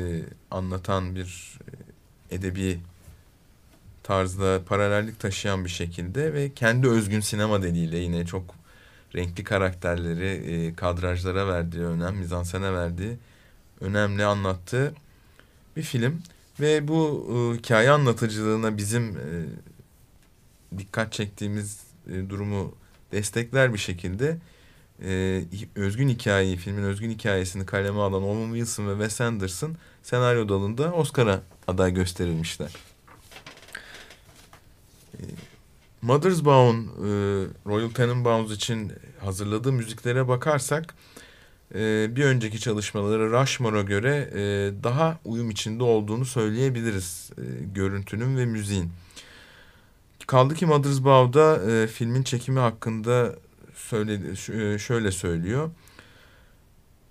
[0.50, 1.58] anlatan bir
[2.30, 2.78] e, edebi
[4.06, 8.54] tarzda paralellik taşıyan bir şekilde ve kendi özgün sinema diliyle yine çok
[9.14, 13.16] renkli karakterleri e, kadrajlara verdiği önem, mizansene verdiği
[13.80, 14.94] önemli anlattığı
[15.76, 16.22] bir film
[16.60, 19.28] ve bu e, hikaye anlatıcılığına bizim e,
[20.78, 22.74] dikkat çektiğimiz e, durumu
[23.12, 24.38] destekler bir şekilde
[25.04, 25.42] e,
[25.76, 31.42] özgün hikayeyi, filmin özgün hikayesini kaleme alan Owen Wilson ve Wes Anderson senaryo dalında Oscar'a
[31.66, 32.85] aday gösterilmişler.
[36.02, 37.08] Mothersbaugh e,
[37.66, 40.94] Royal Tenenbaums için hazırladığı müziklere bakarsak
[41.74, 44.40] e, bir önceki çalışmaları Rushmore'a göre e,
[44.84, 47.42] daha uyum içinde olduğunu söyleyebiliriz e,
[47.74, 48.90] görüntünün ve müziğin.
[50.26, 53.34] Kaldı ki Mothersbaugh'da e, filmin çekimi hakkında
[53.74, 54.36] söyledi,
[54.78, 55.70] şöyle söylüyor.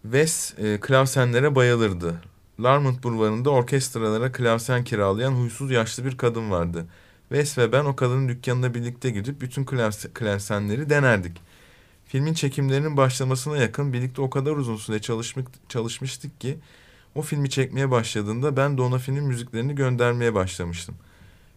[0.01, 2.21] Wes e, klavsenlere bayılırdı.
[2.59, 6.85] Larmont Bulvarı'nda orkestralara klavsen kiralayan huysuz yaşlı bir kadın vardı.
[7.29, 11.41] Wes ve ben o kadının dükkanına birlikte gidip bütün klavs- klavsenleri denerdik.
[12.05, 16.57] Filmin çekimlerinin başlamasına yakın birlikte o kadar uzun süre çalışmış, çalışmıştık ki
[17.15, 20.95] o filmi çekmeye başladığında ben de ona filmin müziklerini göndermeye başlamıştım.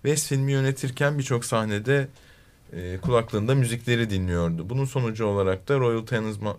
[0.03, 2.09] Wes filmi yönetirken birçok sahnede
[2.73, 4.71] e, kulaklığında müzikleri dinliyordu.
[4.71, 6.07] Bunun sonucu olarak da Royal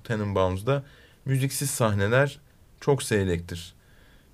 [0.03, 0.83] Tenenbaums'da
[1.25, 2.39] müziksiz sahneler
[2.81, 3.73] çok seyrektir.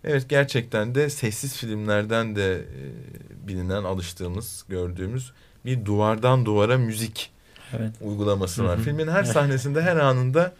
[0.07, 5.31] Evet gerçekten de sessiz filmlerden de e, bilinen, alıştığımız, gördüğümüz
[5.65, 7.31] bir duvardan duvara müzik
[7.77, 7.91] Evet.
[8.01, 8.77] uygulaması var.
[8.77, 8.83] Hı hı.
[8.85, 10.53] Filmin her sahnesinde, her anında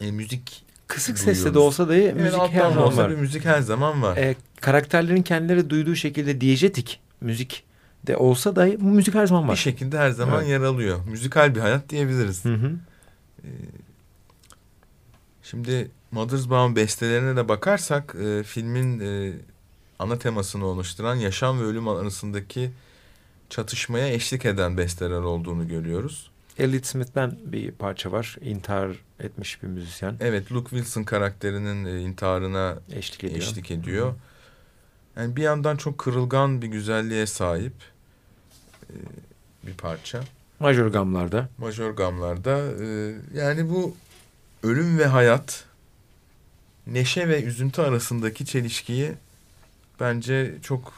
[0.00, 1.38] e, müzik Kısık duyuyoruz.
[1.42, 3.10] sesle de olsa dahi Evet, müzik her da zaman olsa var.
[3.10, 4.16] bir müzik her zaman var.
[4.16, 7.64] E, karakterlerin kendileri duyduğu şekilde diyejetik müzik
[8.06, 9.56] de olsa dahi bu müzik her zaman bir var.
[9.56, 10.48] şekilde her zaman Evet.
[10.48, 11.00] yer alıyor.
[11.06, 12.44] Müzikal bir hayat diyebiliriz.
[12.44, 12.72] Hı hı.
[15.42, 19.32] Şimdi Mothersbaugh bestelerine de bakarsak e, filmin e,
[19.98, 22.70] ana temasını oluşturan yaşam ve ölüm arasındaki
[23.50, 26.30] çatışmaya eşlik eden besteler olduğunu görüyoruz.
[26.58, 28.36] Elliot Smith'ten bir parça var.
[28.40, 30.16] İntihar etmiş bir müzisyen.
[30.20, 33.38] Evet Luke Wilson karakterinin e, intiharına Eşlik ediyor.
[33.42, 34.14] eşlik ediyor.
[35.16, 37.72] Yani bir yandan çok kırılgan bir güzelliğe sahip
[38.90, 38.94] e,
[39.66, 40.20] bir parça.
[40.60, 41.48] Major gamlarda.
[41.58, 43.94] Majör gamlarda e, yani bu
[44.62, 45.64] ölüm ve hayat
[46.86, 49.12] neşe ve üzüntü arasındaki çelişkiyi
[50.00, 50.92] bence çok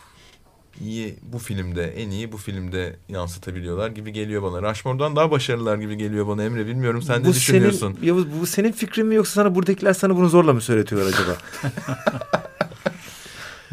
[0.81, 4.71] iyi bu filmde en iyi bu filmde yansıtabiliyorlar gibi geliyor bana.
[4.71, 7.95] Rushmore'dan daha başarılılar gibi geliyor bana Emre bilmiyorum sen ne bu düşünüyorsun?
[7.95, 11.37] Senin, Yavuz, bu senin fikrin mi yoksa sana buradakiler sana bunu zorla mı söyletiyorlar acaba?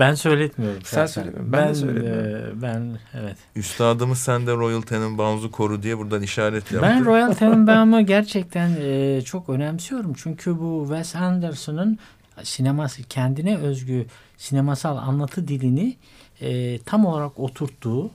[0.02, 0.82] Ben söyletmiyorum.
[0.84, 2.60] Sen söylemiyorsun, ben de söylemiyorum.
[2.60, 3.38] e, ben evet.
[3.56, 6.88] Üstadımız sen de Royal Tenenbaums'u koru diye buradan işaret yaptı.
[6.90, 10.14] Ben Royal Tenenbaum'u gerçekten e, çok önemsiyorum.
[10.18, 12.00] Çünkü bu Wes Anderson'ın
[12.44, 14.06] sineması kendine özgü
[14.38, 15.96] sinemasal anlatı dilini
[16.42, 18.12] e, tam olarak oturttuğu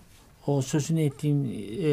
[0.47, 1.89] o sözünü ettiğim e,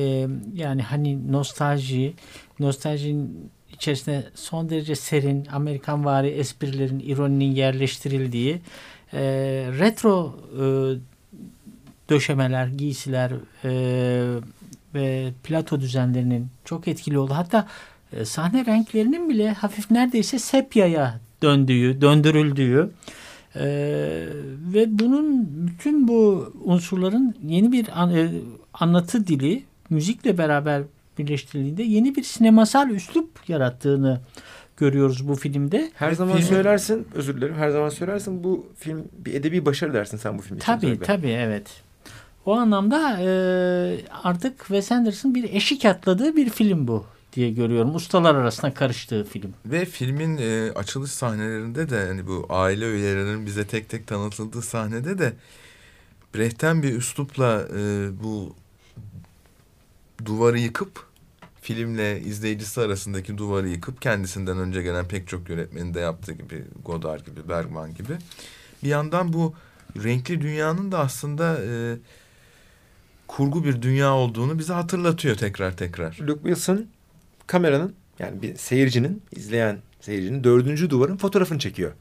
[0.53, 2.13] yani hani nostalji
[2.59, 8.61] nostaljinin içerisinde son derece serin, Amerikan vari esprilerin, ironinin yerleştirildiği
[9.13, 9.21] e,
[9.79, 10.63] retro e,
[12.09, 13.31] döşemeler, giysiler
[13.63, 13.71] e,
[14.93, 17.33] ve plato düzenlerinin çok etkili oldu.
[17.33, 17.67] Hatta
[18.13, 22.91] e, sahne renklerinin bile hafif neredeyse sepyaya döndüğü, döndürüldüğü
[23.55, 23.65] e,
[24.73, 28.31] ve bunun bütün bu unsurların yeni bir an, e,
[28.73, 30.83] anlatı dili müzikle beraber
[31.17, 34.19] birleştirildiğinde yeni bir sinemasal üslup yarattığını
[34.77, 35.91] görüyoruz bu filmde.
[35.95, 36.47] Her zaman film...
[36.47, 37.55] söylersin, özür dilerim.
[37.55, 40.65] Her zaman söylersin bu film bir edebi başarı dersin sen bu film için.
[40.65, 41.67] Tabii tabii evet.
[42.45, 43.29] O anlamda e,
[44.23, 47.95] artık Wes Anderson bir eşik atladığı bir film bu diye görüyorum.
[47.95, 49.53] Ustalar arasında karıştığı film.
[49.65, 55.19] Ve filmin e, açılış sahnelerinde de hani bu aile üyelerinin bize tek tek tanıtıldığı sahnede
[55.19, 55.33] de
[56.35, 58.55] Brecht'ten bir üslupla e, bu
[60.25, 61.05] duvarı yıkıp
[61.63, 67.25] filmle izleyicisi arasındaki duvarı yıkıp kendisinden önce gelen pek çok yönetmenin de yaptığı gibi Godard
[67.25, 68.17] gibi Bergman gibi
[68.83, 69.53] bir yandan bu
[70.03, 71.97] renkli dünyanın da aslında e,
[73.27, 76.17] kurgu bir dünya olduğunu bize hatırlatıyor tekrar tekrar.
[76.21, 76.85] Luke Wilson
[77.47, 81.91] kameranın yani bir seyircinin izleyen seyircinin dördüncü duvarın fotoğrafını çekiyor.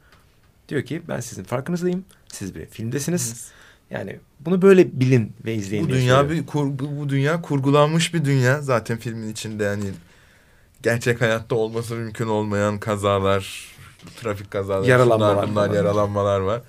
[0.69, 2.05] Diyor ki ben sizin farkınızdayım.
[2.27, 3.51] Siz bir filmdesiniz.
[3.93, 5.85] Yani bunu böyle bilin ve izleyin.
[5.85, 8.61] Bu dünya bir kurgu, bu dünya kurgulanmış bir dünya.
[8.61, 9.85] Zaten filmin içinde yani
[10.83, 13.67] gerçek hayatta olması mümkün olmayan kazalar,
[14.21, 16.61] trafik kazaları, yaralanmalar, bunlar, bunlar yaralanmalar var.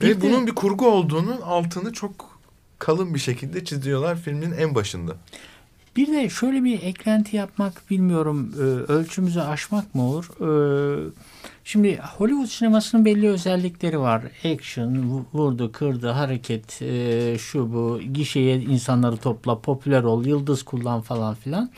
[0.00, 2.38] Bir ve de, bunun bir kurgu olduğunun altını çok
[2.78, 5.16] kalın bir şekilde çiziyorlar filmin en başında.
[5.96, 10.30] Bir de şöyle bir eklenti yapmak bilmiyorum e, ölçümüzü aşmak mı olur?
[10.40, 10.46] E,
[11.64, 14.22] şimdi Hollywood sinemasının belli özellikleri var.
[14.44, 21.34] Action, vurdu, kırdı, hareket, e, şu bu, gişeye insanları topla, popüler ol, yıldız kullan falan
[21.34, 21.70] filan.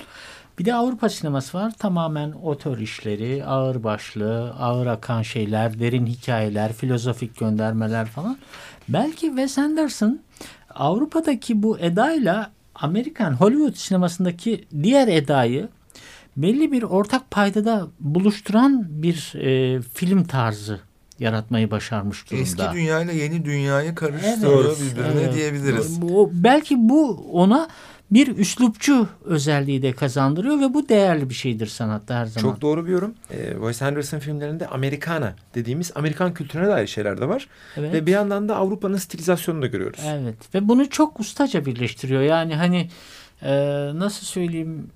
[0.58, 1.72] Bir de Avrupa sineması var.
[1.78, 8.38] Tamamen otör işleri, ağır başlı, ağır akan şeyler, derin hikayeler, filozofik göndermeler falan.
[8.88, 10.20] Belki Wes Anderson
[10.70, 15.68] Avrupa'daki bu edayla Amerikan Hollywood sinemasındaki diğer edayı
[16.36, 20.80] belli bir ortak paydada buluşturan bir e, film tarzı
[21.18, 22.42] yaratmayı başarmış durumda.
[22.42, 25.34] Eski dünyayla yeni dünyayı karıştırıyor evet, birbirine evet.
[25.34, 26.02] diyebiliriz.
[26.02, 27.68] Bu, belki bu ona
[28.10, 32.50] bir üslupçu özelliği de kazandırıyor ve bu değerli bir şeydir sanatta her zaman.
[32.50, 33.14] Çok doğru bir yorum.
[33.30, 37.48] E, Wes Anderson filmlerinde Amerikana dediğimiz Amerikan kültürüne dair şeyler de var.
[37.76, 37.92] Evet.
[37.92, 40.00] Ve bir yandan da Avrupa'nın stilizasyonunu da görüyoruz.
[40.06, 42.22] Evet ve bunu çok ustaca birleştiriyor.
[42.22, 42.90] Yani hani
[43.42, 43.52] e,
[43.94, 44.90] nasıl söyleyeyim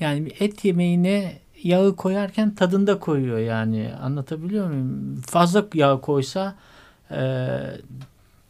[0.00, 5.20] yani et yemeğine yağı koyarken tadında koyuyor yani anlatabiliyor muyum?
[5.26, 6.54] Fazla yağ koysa
[7.10, 7.48] e,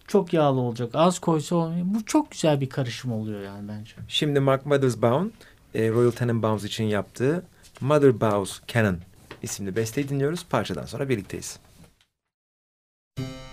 [0.06, 0.90] çok yağlı olacak.
[0.94, 1.86] Az koysa olmuyor.
[1.88, 3.92] Bu çok güzel bir karışım oluyor yani bence.
[4.08, 5.32] Şimdi Mark Mothersbaum
[5.74, 7.42] e, Royal Tenenbaums için yaptığı
[7.80, 8.96] Mother Bows Canon
[9.42, 10.46] isimli besteyi dinliyoruz.
[10.50, 11.58] Parçadan sonra birlikteyiz.
[13.18, 13.47] Mark,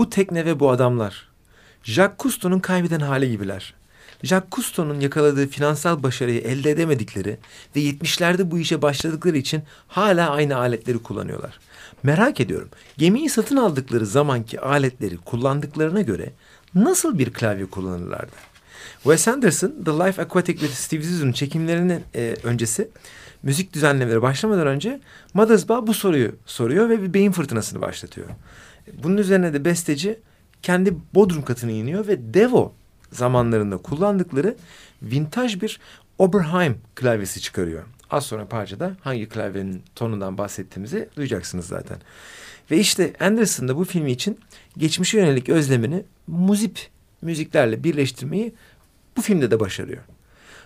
[0.00, 1.28] bu tekne ve bu adamlar.
[1.82, 3.74] Jacques Cousteau'nun kaybeden hali gibiler.
[4.22, 7.38] Jacques Cousteau'nun yakaladığı finansal başarıyı elde edemedikleri
[7.76, 11.58] ve 70'lerde bu işe başladıkları için hala aynı aletleri kullanıyorlar.
[12.02, 16.32] Merak ediyorum, gemiyi satın aldıkları zamanki aletleri kullandıklarına göre
[16.74, 18.36] nasıl bir klavye kullanırlardı?
[19.02, 22.88] Wes Anderson, The Life Aquatic with Steve Zissou'nun çekimlerinin e, öncesi
[23.42, 25.00] müzik düzenlemeleri başlamadan önce
[25.34, 28.26] Mothersbaugh bu soruyu soruyor ve bir beyin fırtınasını başlatıyor.
[29.02, 30.18] Bunun üzerine de besteci
[30.62, 32.74] kendi bodrum katına iniyor ve Devo
[33.12, 34.56] zamanlarında kullandıkları
[35.02, 35.80] vintaj bir
[36.18, 37.82] Oberheim klavyesi çıkarıyor.
[38.10, 41.98] Az sonra parçada hangi klavyenin tonundan bahsettiğimizi duyacaksınız zaten.
[42.70, 44.38] Ve işte Anderson da bu filmi için
[44.78, 46.88] geçmişe yönelik özlemini muzip
[47.22, 48.52] müziklerle birleştirmeyi
[49.16, 50.02] bu filmde de başarıyor.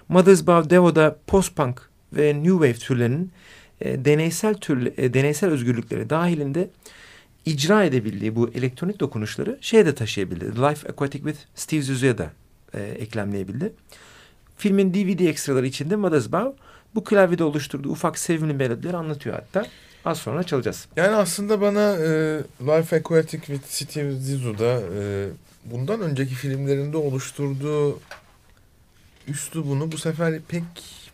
[0.09, 3.33] Mothers Bow Devo'da post-punk ve new wave türlerinin
[3.81, 6.71] e, deneysel türle, e, deneysel özgürlükleri dahilinde
[7.47, 10.45] icra edebildiği bu elektronik dokunuşları şeye de taşıyabildi.
[10.45, 12.31] Life Aquatic with Steve Zissou'ya da
[12.75, 13.73] e, eklemleyebildi.
[14.57, 16.63] Filmin DVD ekstraları içinde Mothers Bow
[16.95, 19.67] bu klavyede oluşturduğu ufak sevimli melodileri anlatıyor hatta.
[20.05, 20.87] Az sonra çalacağız.
[20.97, 25.29] Yani aslında bana e, Life Aquatic with Steve Zissou'da e,
[25.65, 28.01] bundan önceki filmlerinde oluşturduğu
[29.29, 30.63] üslubunu bu sefer pek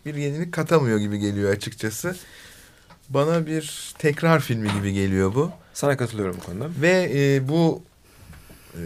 [0.05, 2.15] bir yenilik katamıyor gibi geliyor açıkçası.
[3.09, 5.51] Bana bir tekrar filmi gibi geliyor bu.
[5.73, 6.65] Sana katılıyorum bu konuda.
[6.81, 7.83] Ve e, bu
[8.73, 8.81] e,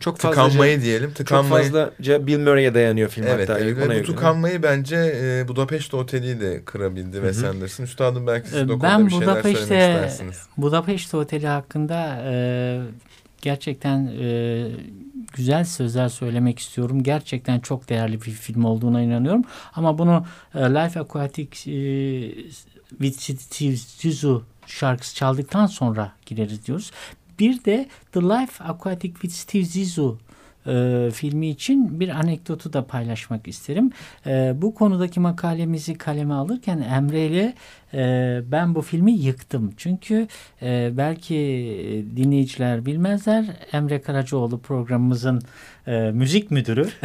[0.00, 1.08] Çok fazlaca, tıkanmayı diyelim.
[1.08, 3.60] çok Tıkanmayı, fazlaca Bill Murray'e dayanıyor film Evet, hatta.
[3.60, 3.76] evet.
[3.88, 7.48] ve bu tıkanmayı bence e, Budapest Oteli de kırabildi Wes hı.
[7.48, 7.84] Anderson.
[7.84, 10.42] Üstadım belki siz de o ben bir şeyler söylemek istersiniz.
[10.56, 12.80] Budapest Oteli hakkında e,
[13.42, 14.66] gerçekten e,
[15.34, 17.02] güzel sözler söylemek istiyorum.
[17.02, 19.44] Gerçekten çok değerli bir film olduğuna inanıyorum.
[19.74, 21.78] Ama bunu e, Life Aquatic e,
[22.90, 26.90] with Steve Zissou şarkısı çaldıktan sonra gireriz diyoruz.
[27.38, 30.18] Bir de The Life Aquatic with Steve Zissou
[30.66, 33.90] e, filmi için bir anekdotu da paylaşmak isterim.
[34.26, 37.54] E, bu konudaki makalemizi kaleme alırken Emre ile
[37.94, 39.72] e, ben bu filmi yıktım.
[39.76, 40.28] Çünkü
[40.62, 41.34] e, belki
[42.16, 45.42] dinleyiciler bilmezler Emre Karacaoğlu programımızın
[45.86, 46.88] e, müzik müdürü.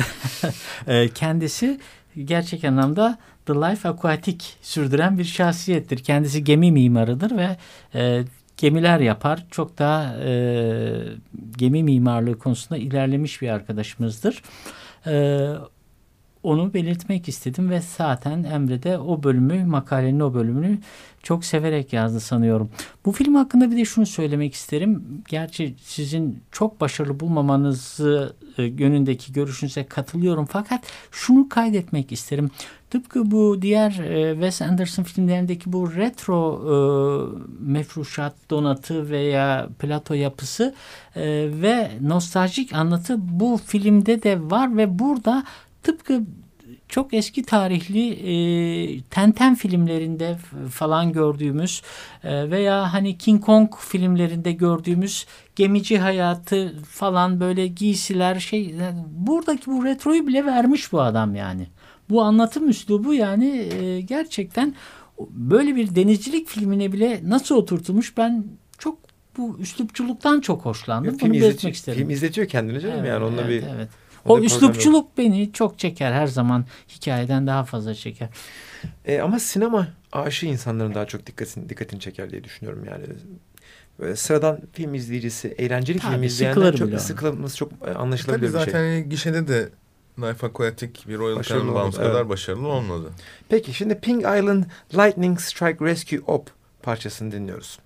[0.88, 1.80] E, kendisi
[2.26, 5.98] gerçek anlamda The Life Aquatic sürdüren bir şahsiyettir.
[5.98, 7.58] Kendisi gemi mimarıdır ve
[7.96, 8.24] e,
[8.58, 9.46] gemiler yapar.
[9.52, 11.04] Çok daha e,
[11.58, 14.42] gemi mimarlığı konusunda ilerlemiş bir arkadaşımızdır.
[15.08, 15.48] E,
[16.44, 20.80] onu belirtmek istedim ve zaten Emre de o bölümü, makalenin o bölümünü
[21.24, 22.70] çok severek yazdı sanıyorum.
[23.06, 25.24] Bu film hakkında bir de şunu söylemek isterim.
[25.28, 32.52] Gerçi sizin çok başarılı bulmamanızı e, yönündeki görüşünüze katılıyorum fakat şunu kaydetmek isterim.
[32.92, 36.76] Tıpkı bu diğer e, Wes Anderson filmlerindeki bu retro e,
[37.60, 40.76] mefruşat donatı veya plato yapısı
[41.16, 41.22] e,
[41.62, 45.44] ve nostaljik anlatı bu filmde de var ve burada
[45.84, 46.22] tıpkı
[46.88, 50.38] çok eski tarihli e, Tenten filmlerinde
[50.72, 51.82] falan gördüğümüz
[52.24, 55.26] e, veya hani King Kong filmlerinde gördüğümüz
[55.56, 61.68] gemici hayatı falan böyle giysiler şey yani buradaki bu retroyu bile vermiş bu adam yani.
[62.12, 64.76] Bu anlatım üslubu yani e, gerçekten
[65.30, 68.46] böyle bir denizcilik filmine bile nasıl oturtulmuş ben
[68.78, 68.98] çok
[69.38, 71.18] bu üslupçuluktan çok hoşlandım.
[71.18, 72.00] film, Bunu izletiyor, belirtmek isterim.
[72.00, 73.90] film izletiyor kendini canım Evet, yani onunla evet, bir evet.
[74.26, 74.46] O yok.
[74.46, 78.30] üslupçuluk beni çok çeker her zaman hikayeden daha fazla çeker.
[79.06, 83.04] E, ama sinema aşığı insanların daha çok dikkatini, dikkatini çeker diye düşünüyorum yani.
[84.00, 88.52] Böyle sıradan film izleyicisi, eğlenceli Tabii, film izleyenler çok sıkılması çok e, Tabii anlaşılabilir bir
[88.52, 88.74] zaten şey.
[88.82, 89.70] hani gişede de
[90.20, 92.30] Life Aquatic bir Royal Tenenbaums kadar evet.
[92.30, 93.12] başarılı olmadı.
[93.50, 96.50] Peki şimdi Pink Island Lightning Strike Rescue Op
[96.84, 97.80] parçasını dinliyoruz.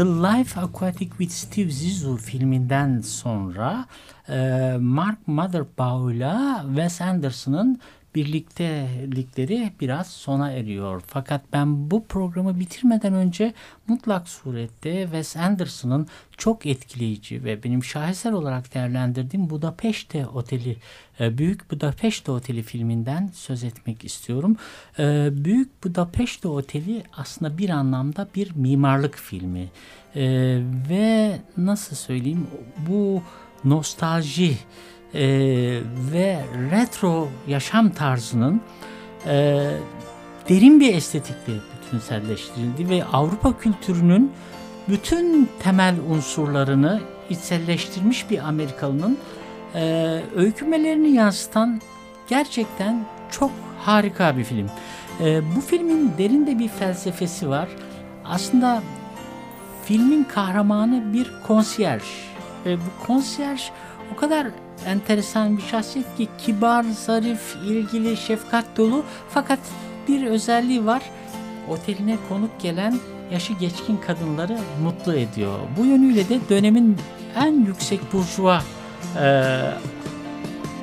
[0.00, 3.86] The Life Aquatic with Steve Zissou filminden sonra
[4.28, 6.34] e, Mark Mothersbaugh ile
[6.66, 7.80] Wes Anderson'ın
[8.14, 11.02] birliktelikleri biraz sona eriyor.
[11.06, 13.54] Fakat ben bu programı bitirmeden önce
[13.88, 20.76] mutlak surette Wes Anderson'ın çok etkileyici ve benim şaheser olarak değerlendirdiğim Budapeşte Oteli,
[21.20, 24.56] e, Büyük Budapeşte Oteli filminden söz etmek istiyorum.
[24.98, 29.68] E, Büyük Budapeşte Oteli aslında bir anlamda bir mimarlık filmi.
[30.14, 30.22] E,
[30.88, 32.46] ve nasıl söyleyeyim
[32.88, 33.22] bu
[33.64, 34.58] nostalji
[35.14, 35.22] e,
[36.12, 36.40] ve
[36.70, 38.60] retro yaşam tarzının
[39.26, 39.66] e,
[40.48, 44.32] derin bir estetikle bütünselleştirildi ve Avrupa kültürünün
[44.88, 47.00] bütün temel unsurlarını
[47.30, 49.18] içselleştirmiş bir Amerikalının
[49.74, 51.80] e, öykümelerini yansıtan
[52.28, 54.70] gerçekten çok harika bir film.
[55.20, 57.68] E, bu filmin derinde bir felsefesi var.
[58.24, 58.82] Aslında
[59.84, 62.02] filmin kahramanı bir konsiyerj
[62.66, 63.70] ve bu konsiyerj
[64.14, 64.46] o kadar
[64.86, 69.58] enteresan bir şahsiyet ki kibar, zarif, ilgili, şefkat dolu fakat
[70.08, 71.02] bir özelliği var.
[71.68, 72.98] Oteline konuk gelen
[73.32, 75.58] yaşı geçkin kadınları mutlu ediyor.
[75.78, 76.96] Bu yönüyle de dönemin
[77.36, 78.62] en yüksek burjuva
[79.22, 79.54] e,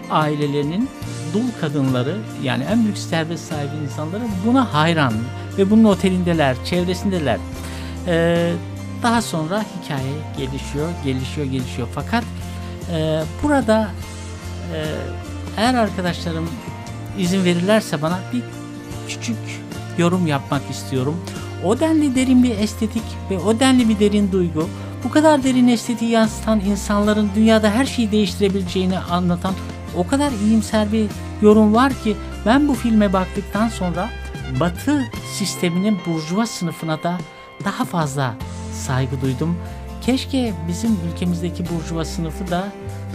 [0.09, 0.89] ailelerinin
[1.33, 5.13] dul kadınları yani en büyük servet sahibi insanları buna hayran
[5.57, 7.37] ve bunun otelindeler, çevresindeler.
[8.07, 8.53] E,
[9.03, 11.87] daha sonra hikaye gelişiyor, gelişiyor, gelişiyor.
[11.95, 12.23] Fakat
[12.91, 13.89] e, burada
[14.73, 14.85] e,
[15.57, 16.49] eğer arkadaşlarım
[17.17, 18.43] izin verirlerse bana bir
[19.07, 19.37] küçük
[19.97, 21.15] yorum yapmak istiyorum.
[21.65, 24.69] O denli derin bir estetik ve o denli bir derin duygu,
[25.03, 29.53] bu kadar derin estetiği yansıtan insanların dünyada her şeyi değiştirebileceğini anlatan
[29.97, 31.07] o kadar iyimser bir
[31.41, 32.15] yorum var ki
[32.45, 34.09] ben bu filme baktıktan sonra
[34.59, 37.17] Batı sisteminin burjuva sınıfına da
[37.65, 38.35] daha fazla
[38.73, 39.57] saygı duydum.
[40.07, 42.67] Keşke bizim ülkemizdeki burjuva sınıfı da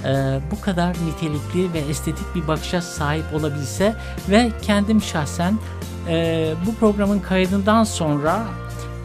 [0.05, 3.95] e, bu kadar nitelikli ve estetik bir bakışa sahip olabilse
[4.28, 5.59] ve kendim şahsen
[6.09, 8.43] e, bu programın kaydından sonra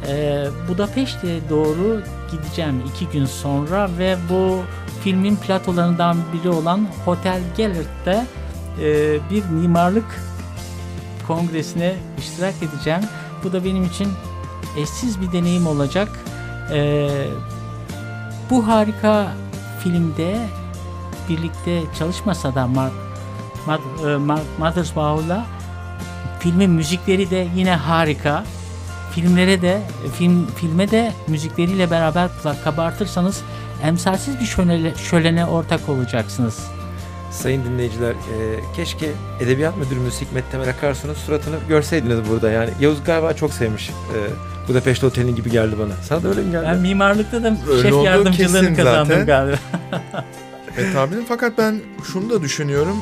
[0.07, 4.61] e, Budapeşte'ye doğru gideceğim iki gün sonra ve bu
[5.03, 8.25] filmin platolarından biri olan Hotel Gellert'te
[8.81, 10.21] e, bir mimarlık
[11.27, 13.01] kongresine iştirak edeceğim.
[13.43, 14.07] Bu da benim için
[14.77, 16.09] eşsiz bir deneyim olacak.
[16.73, 17.09] E,
[18.49, 19.27] bu harika
[19.83, 20.37] filmde
[21.29, 22.93] birlikte çalışmasa da Mark,
[23.67, 23.81] Mark,
[24.19, 25.45] Mark Mothersbaugh'la
[26.39, 28.43] filmin müzikleri de yine harika.
[29.11, 29.81] Filmlere de
[30.17, 33.41] film filme de müzikleriyle beraber kulak kabartırsanız
[33.83, 36.67] emsalsiz bir şölene, şölene ortak olacaksınız.
[37.31, 38.15] Sayın dinleyiciler, e,
[38.75, 42.51] keşke Edebiyat Müdürümüz Hikmet Temel Akarsu'nun suratını görseydiniz burada.
[42.51, 43.89] Yani Yavuz galiba çok sevmiş.
[43.89, 44.17] E,
[44.67, 45.93] Budapeşte Oteli'nin gibi geldi bana.
[46.03, 46.65] Sana da öyle mi geldi?
[46.67, 49.25] Ben mimarlıkta da Öyle şef yardımcılığını kazandım zaten.
[49.25, 49.57] galiba.
[50.77, 51.81] Evet abinin fakat ben
[52.13, 52.97] şunu da düşünüyorum.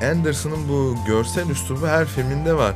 [0.00, 2.72] e, Anderson'ın bu görsel üslubu her filminde var.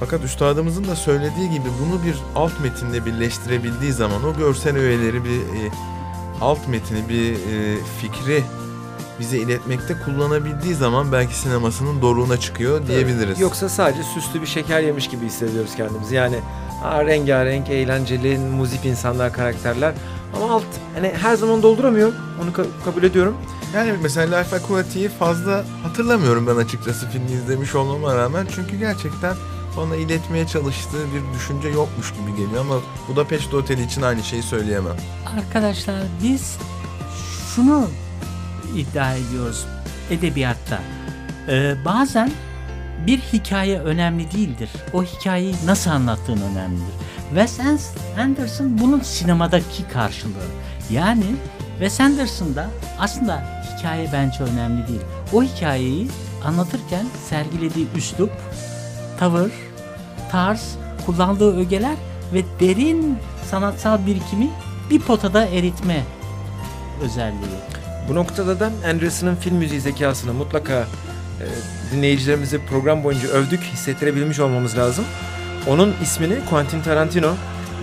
[0.00, 5.38] Fakat üstadımızın da söylediği gibi bunu bir alt metinle birleştirebildiği zaman o görsel öğeleri bir
[5.38, 5.70] e,
[6.40, 8.42] alt metini bir e, fikri
[9.20, 13.40] bize iletmekte kullanabildiği zaman belki sinemasının doruğuna çıkıyor diyebiliriz.
[13.40, 16.14] Yoksa sadece süslü bir şeker yemiş gibi hissediyoruz kendimizi.
[16.14, 16.36] Yani
[16.82, 19.94] ha, rengarenk, eğlenceli, muzip insanlar, karakterler.
[20.36, 20.64] Ama alt
[20.94, 22.12] hani her zaman dolduramıyor.
[22.42, 23.36] Onu ka- kabul ediyorum.
[23.74, 28.46] Yani mesela Life Aquatic'i fazla hatırlamıyorum ben açıkçası filmi izlemiş olmama rağmen.
[28.54, 29.34] Çünkü gerçekten
[29.76, 32.74] bana iletmeye çalıştığı bir düşünce yokmuş gibi geliyor ama
[33.08, 34.96] Budapest Oteli için aynı şeyi söyleyemem.
[35.38, 36.56] Arkadaşlar biz
[37.54, 37.88] şunu
[38.76, 39.66] iddia ediyoruz
[40.10, 40.80] edebiyatta.
[41.48, 42.30] Ee, bazen
[43.06, 44.70] bir hikaye önemli değildir.
[44.92, 46.94] O hikayeyi nasıl anlattığın önemlidir.
[47.28, 47.60] Wes
[48.18, 50.46] Anderson bunun sinemadaki karşılığı.
[50.90, 51.24] Yani
[51.78, 55.00] Wes Anderson'da aslında hikaye bence önemli değil.
[55.32, 56.08] O hikayeyi
[56.44, 58.32] anlatırken sergilediği üslup,
[59.18, 59.52] tavır,
[60.30, 60.76] tarz,
[61.06, 61.96] kullandığı ögeler
[62.32, 63.18] ve derin
[63.50, 64.50] sanatsal birikimi
[64.90, 66.02] bir potada eritme
[67.02, 67.58] özelliği.
[68.08, 70.86] Bu noktada da Anderson'ın film müziği zekasını mutlaka
[71.40, 71.46] e,
[71.92, 75.04] dinleyicilerimize program boyunca övdük, hissettirebilmiş olmamız lazım.
[75.66, 77.34] Onun ismini Quentin Tarantino,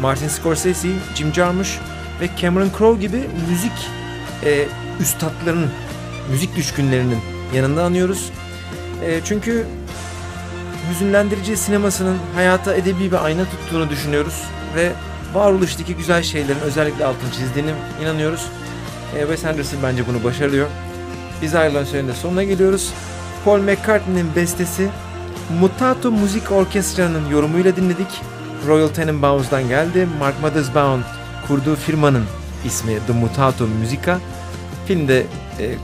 [0.01, 1.71] Martin Scorsese, Jim Jarmusch
[2.21, 3.71] ve Cameron Crowe gibi müzik
[4.45, 4.65] e,
[4.99, 5.69] üstadlarının,
[6.31, 7.19] müzik düşkünlerinin
[7.55, 8.31] yanında anıyoruz.
[9.05, 9.65] E, çünkü
[10.89, 14.43] hüzünlendirici sinemasının hayata edebi bir ayna tuttuğunu düşünüyoruz
[14.75, 14.91] ve
[15.33, 17.71] varoluştaki güzel şeylerin özellikle altını çizdiğine
[18.01, 18.47] inanıyoruz.
[19.17, 20.67] E, Wes Anderson bence bunu başarıyor.
[21.41, 22.93] Biz ayrılan sürenin sonuna geliyoruz.
[23.45, 24.89] Paul McCartney'nin bestesi
[25.59, 28.21] Mutato Müzik Orkestra'nın yorumuyla dinledik.
[28.67, 30.07] Royal Tenenbaums'dan geldi.
[30.19, 31.03] Mark Mothersbaum
[31.47, 32.25] kurduğu firmanın
[32.65, 34.19] ismi The Mutato Musica.
[34.85, 35.19] Filmde
[35.59, 35.75] e,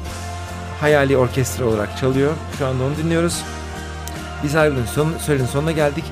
[0.81, 2.33] hayali orkestra olarak çalıyor.
[2.57, 3.43] Şu anda onu dinliyoruz.
[4.43, 6.05] Biz ayrılığın son, söylenin sonuna geldik.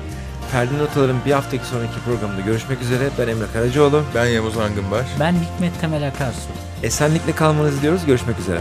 [0.52, 3.08] Perde Notaların bir haftaki sonraki programında görüşmek üzere.
[3.18, 4.02] Ben Emre Karacaoğlu.
[4.14, 5.06] Ben Yavuz Angınbaş.
[5.20, 6.48] Ben Hikmet Temel Akarsu.
[6.82, 8.06] Esenlikle kalmanızı diliyoruz.
[8.06, 8.60] Görüşmek üzere.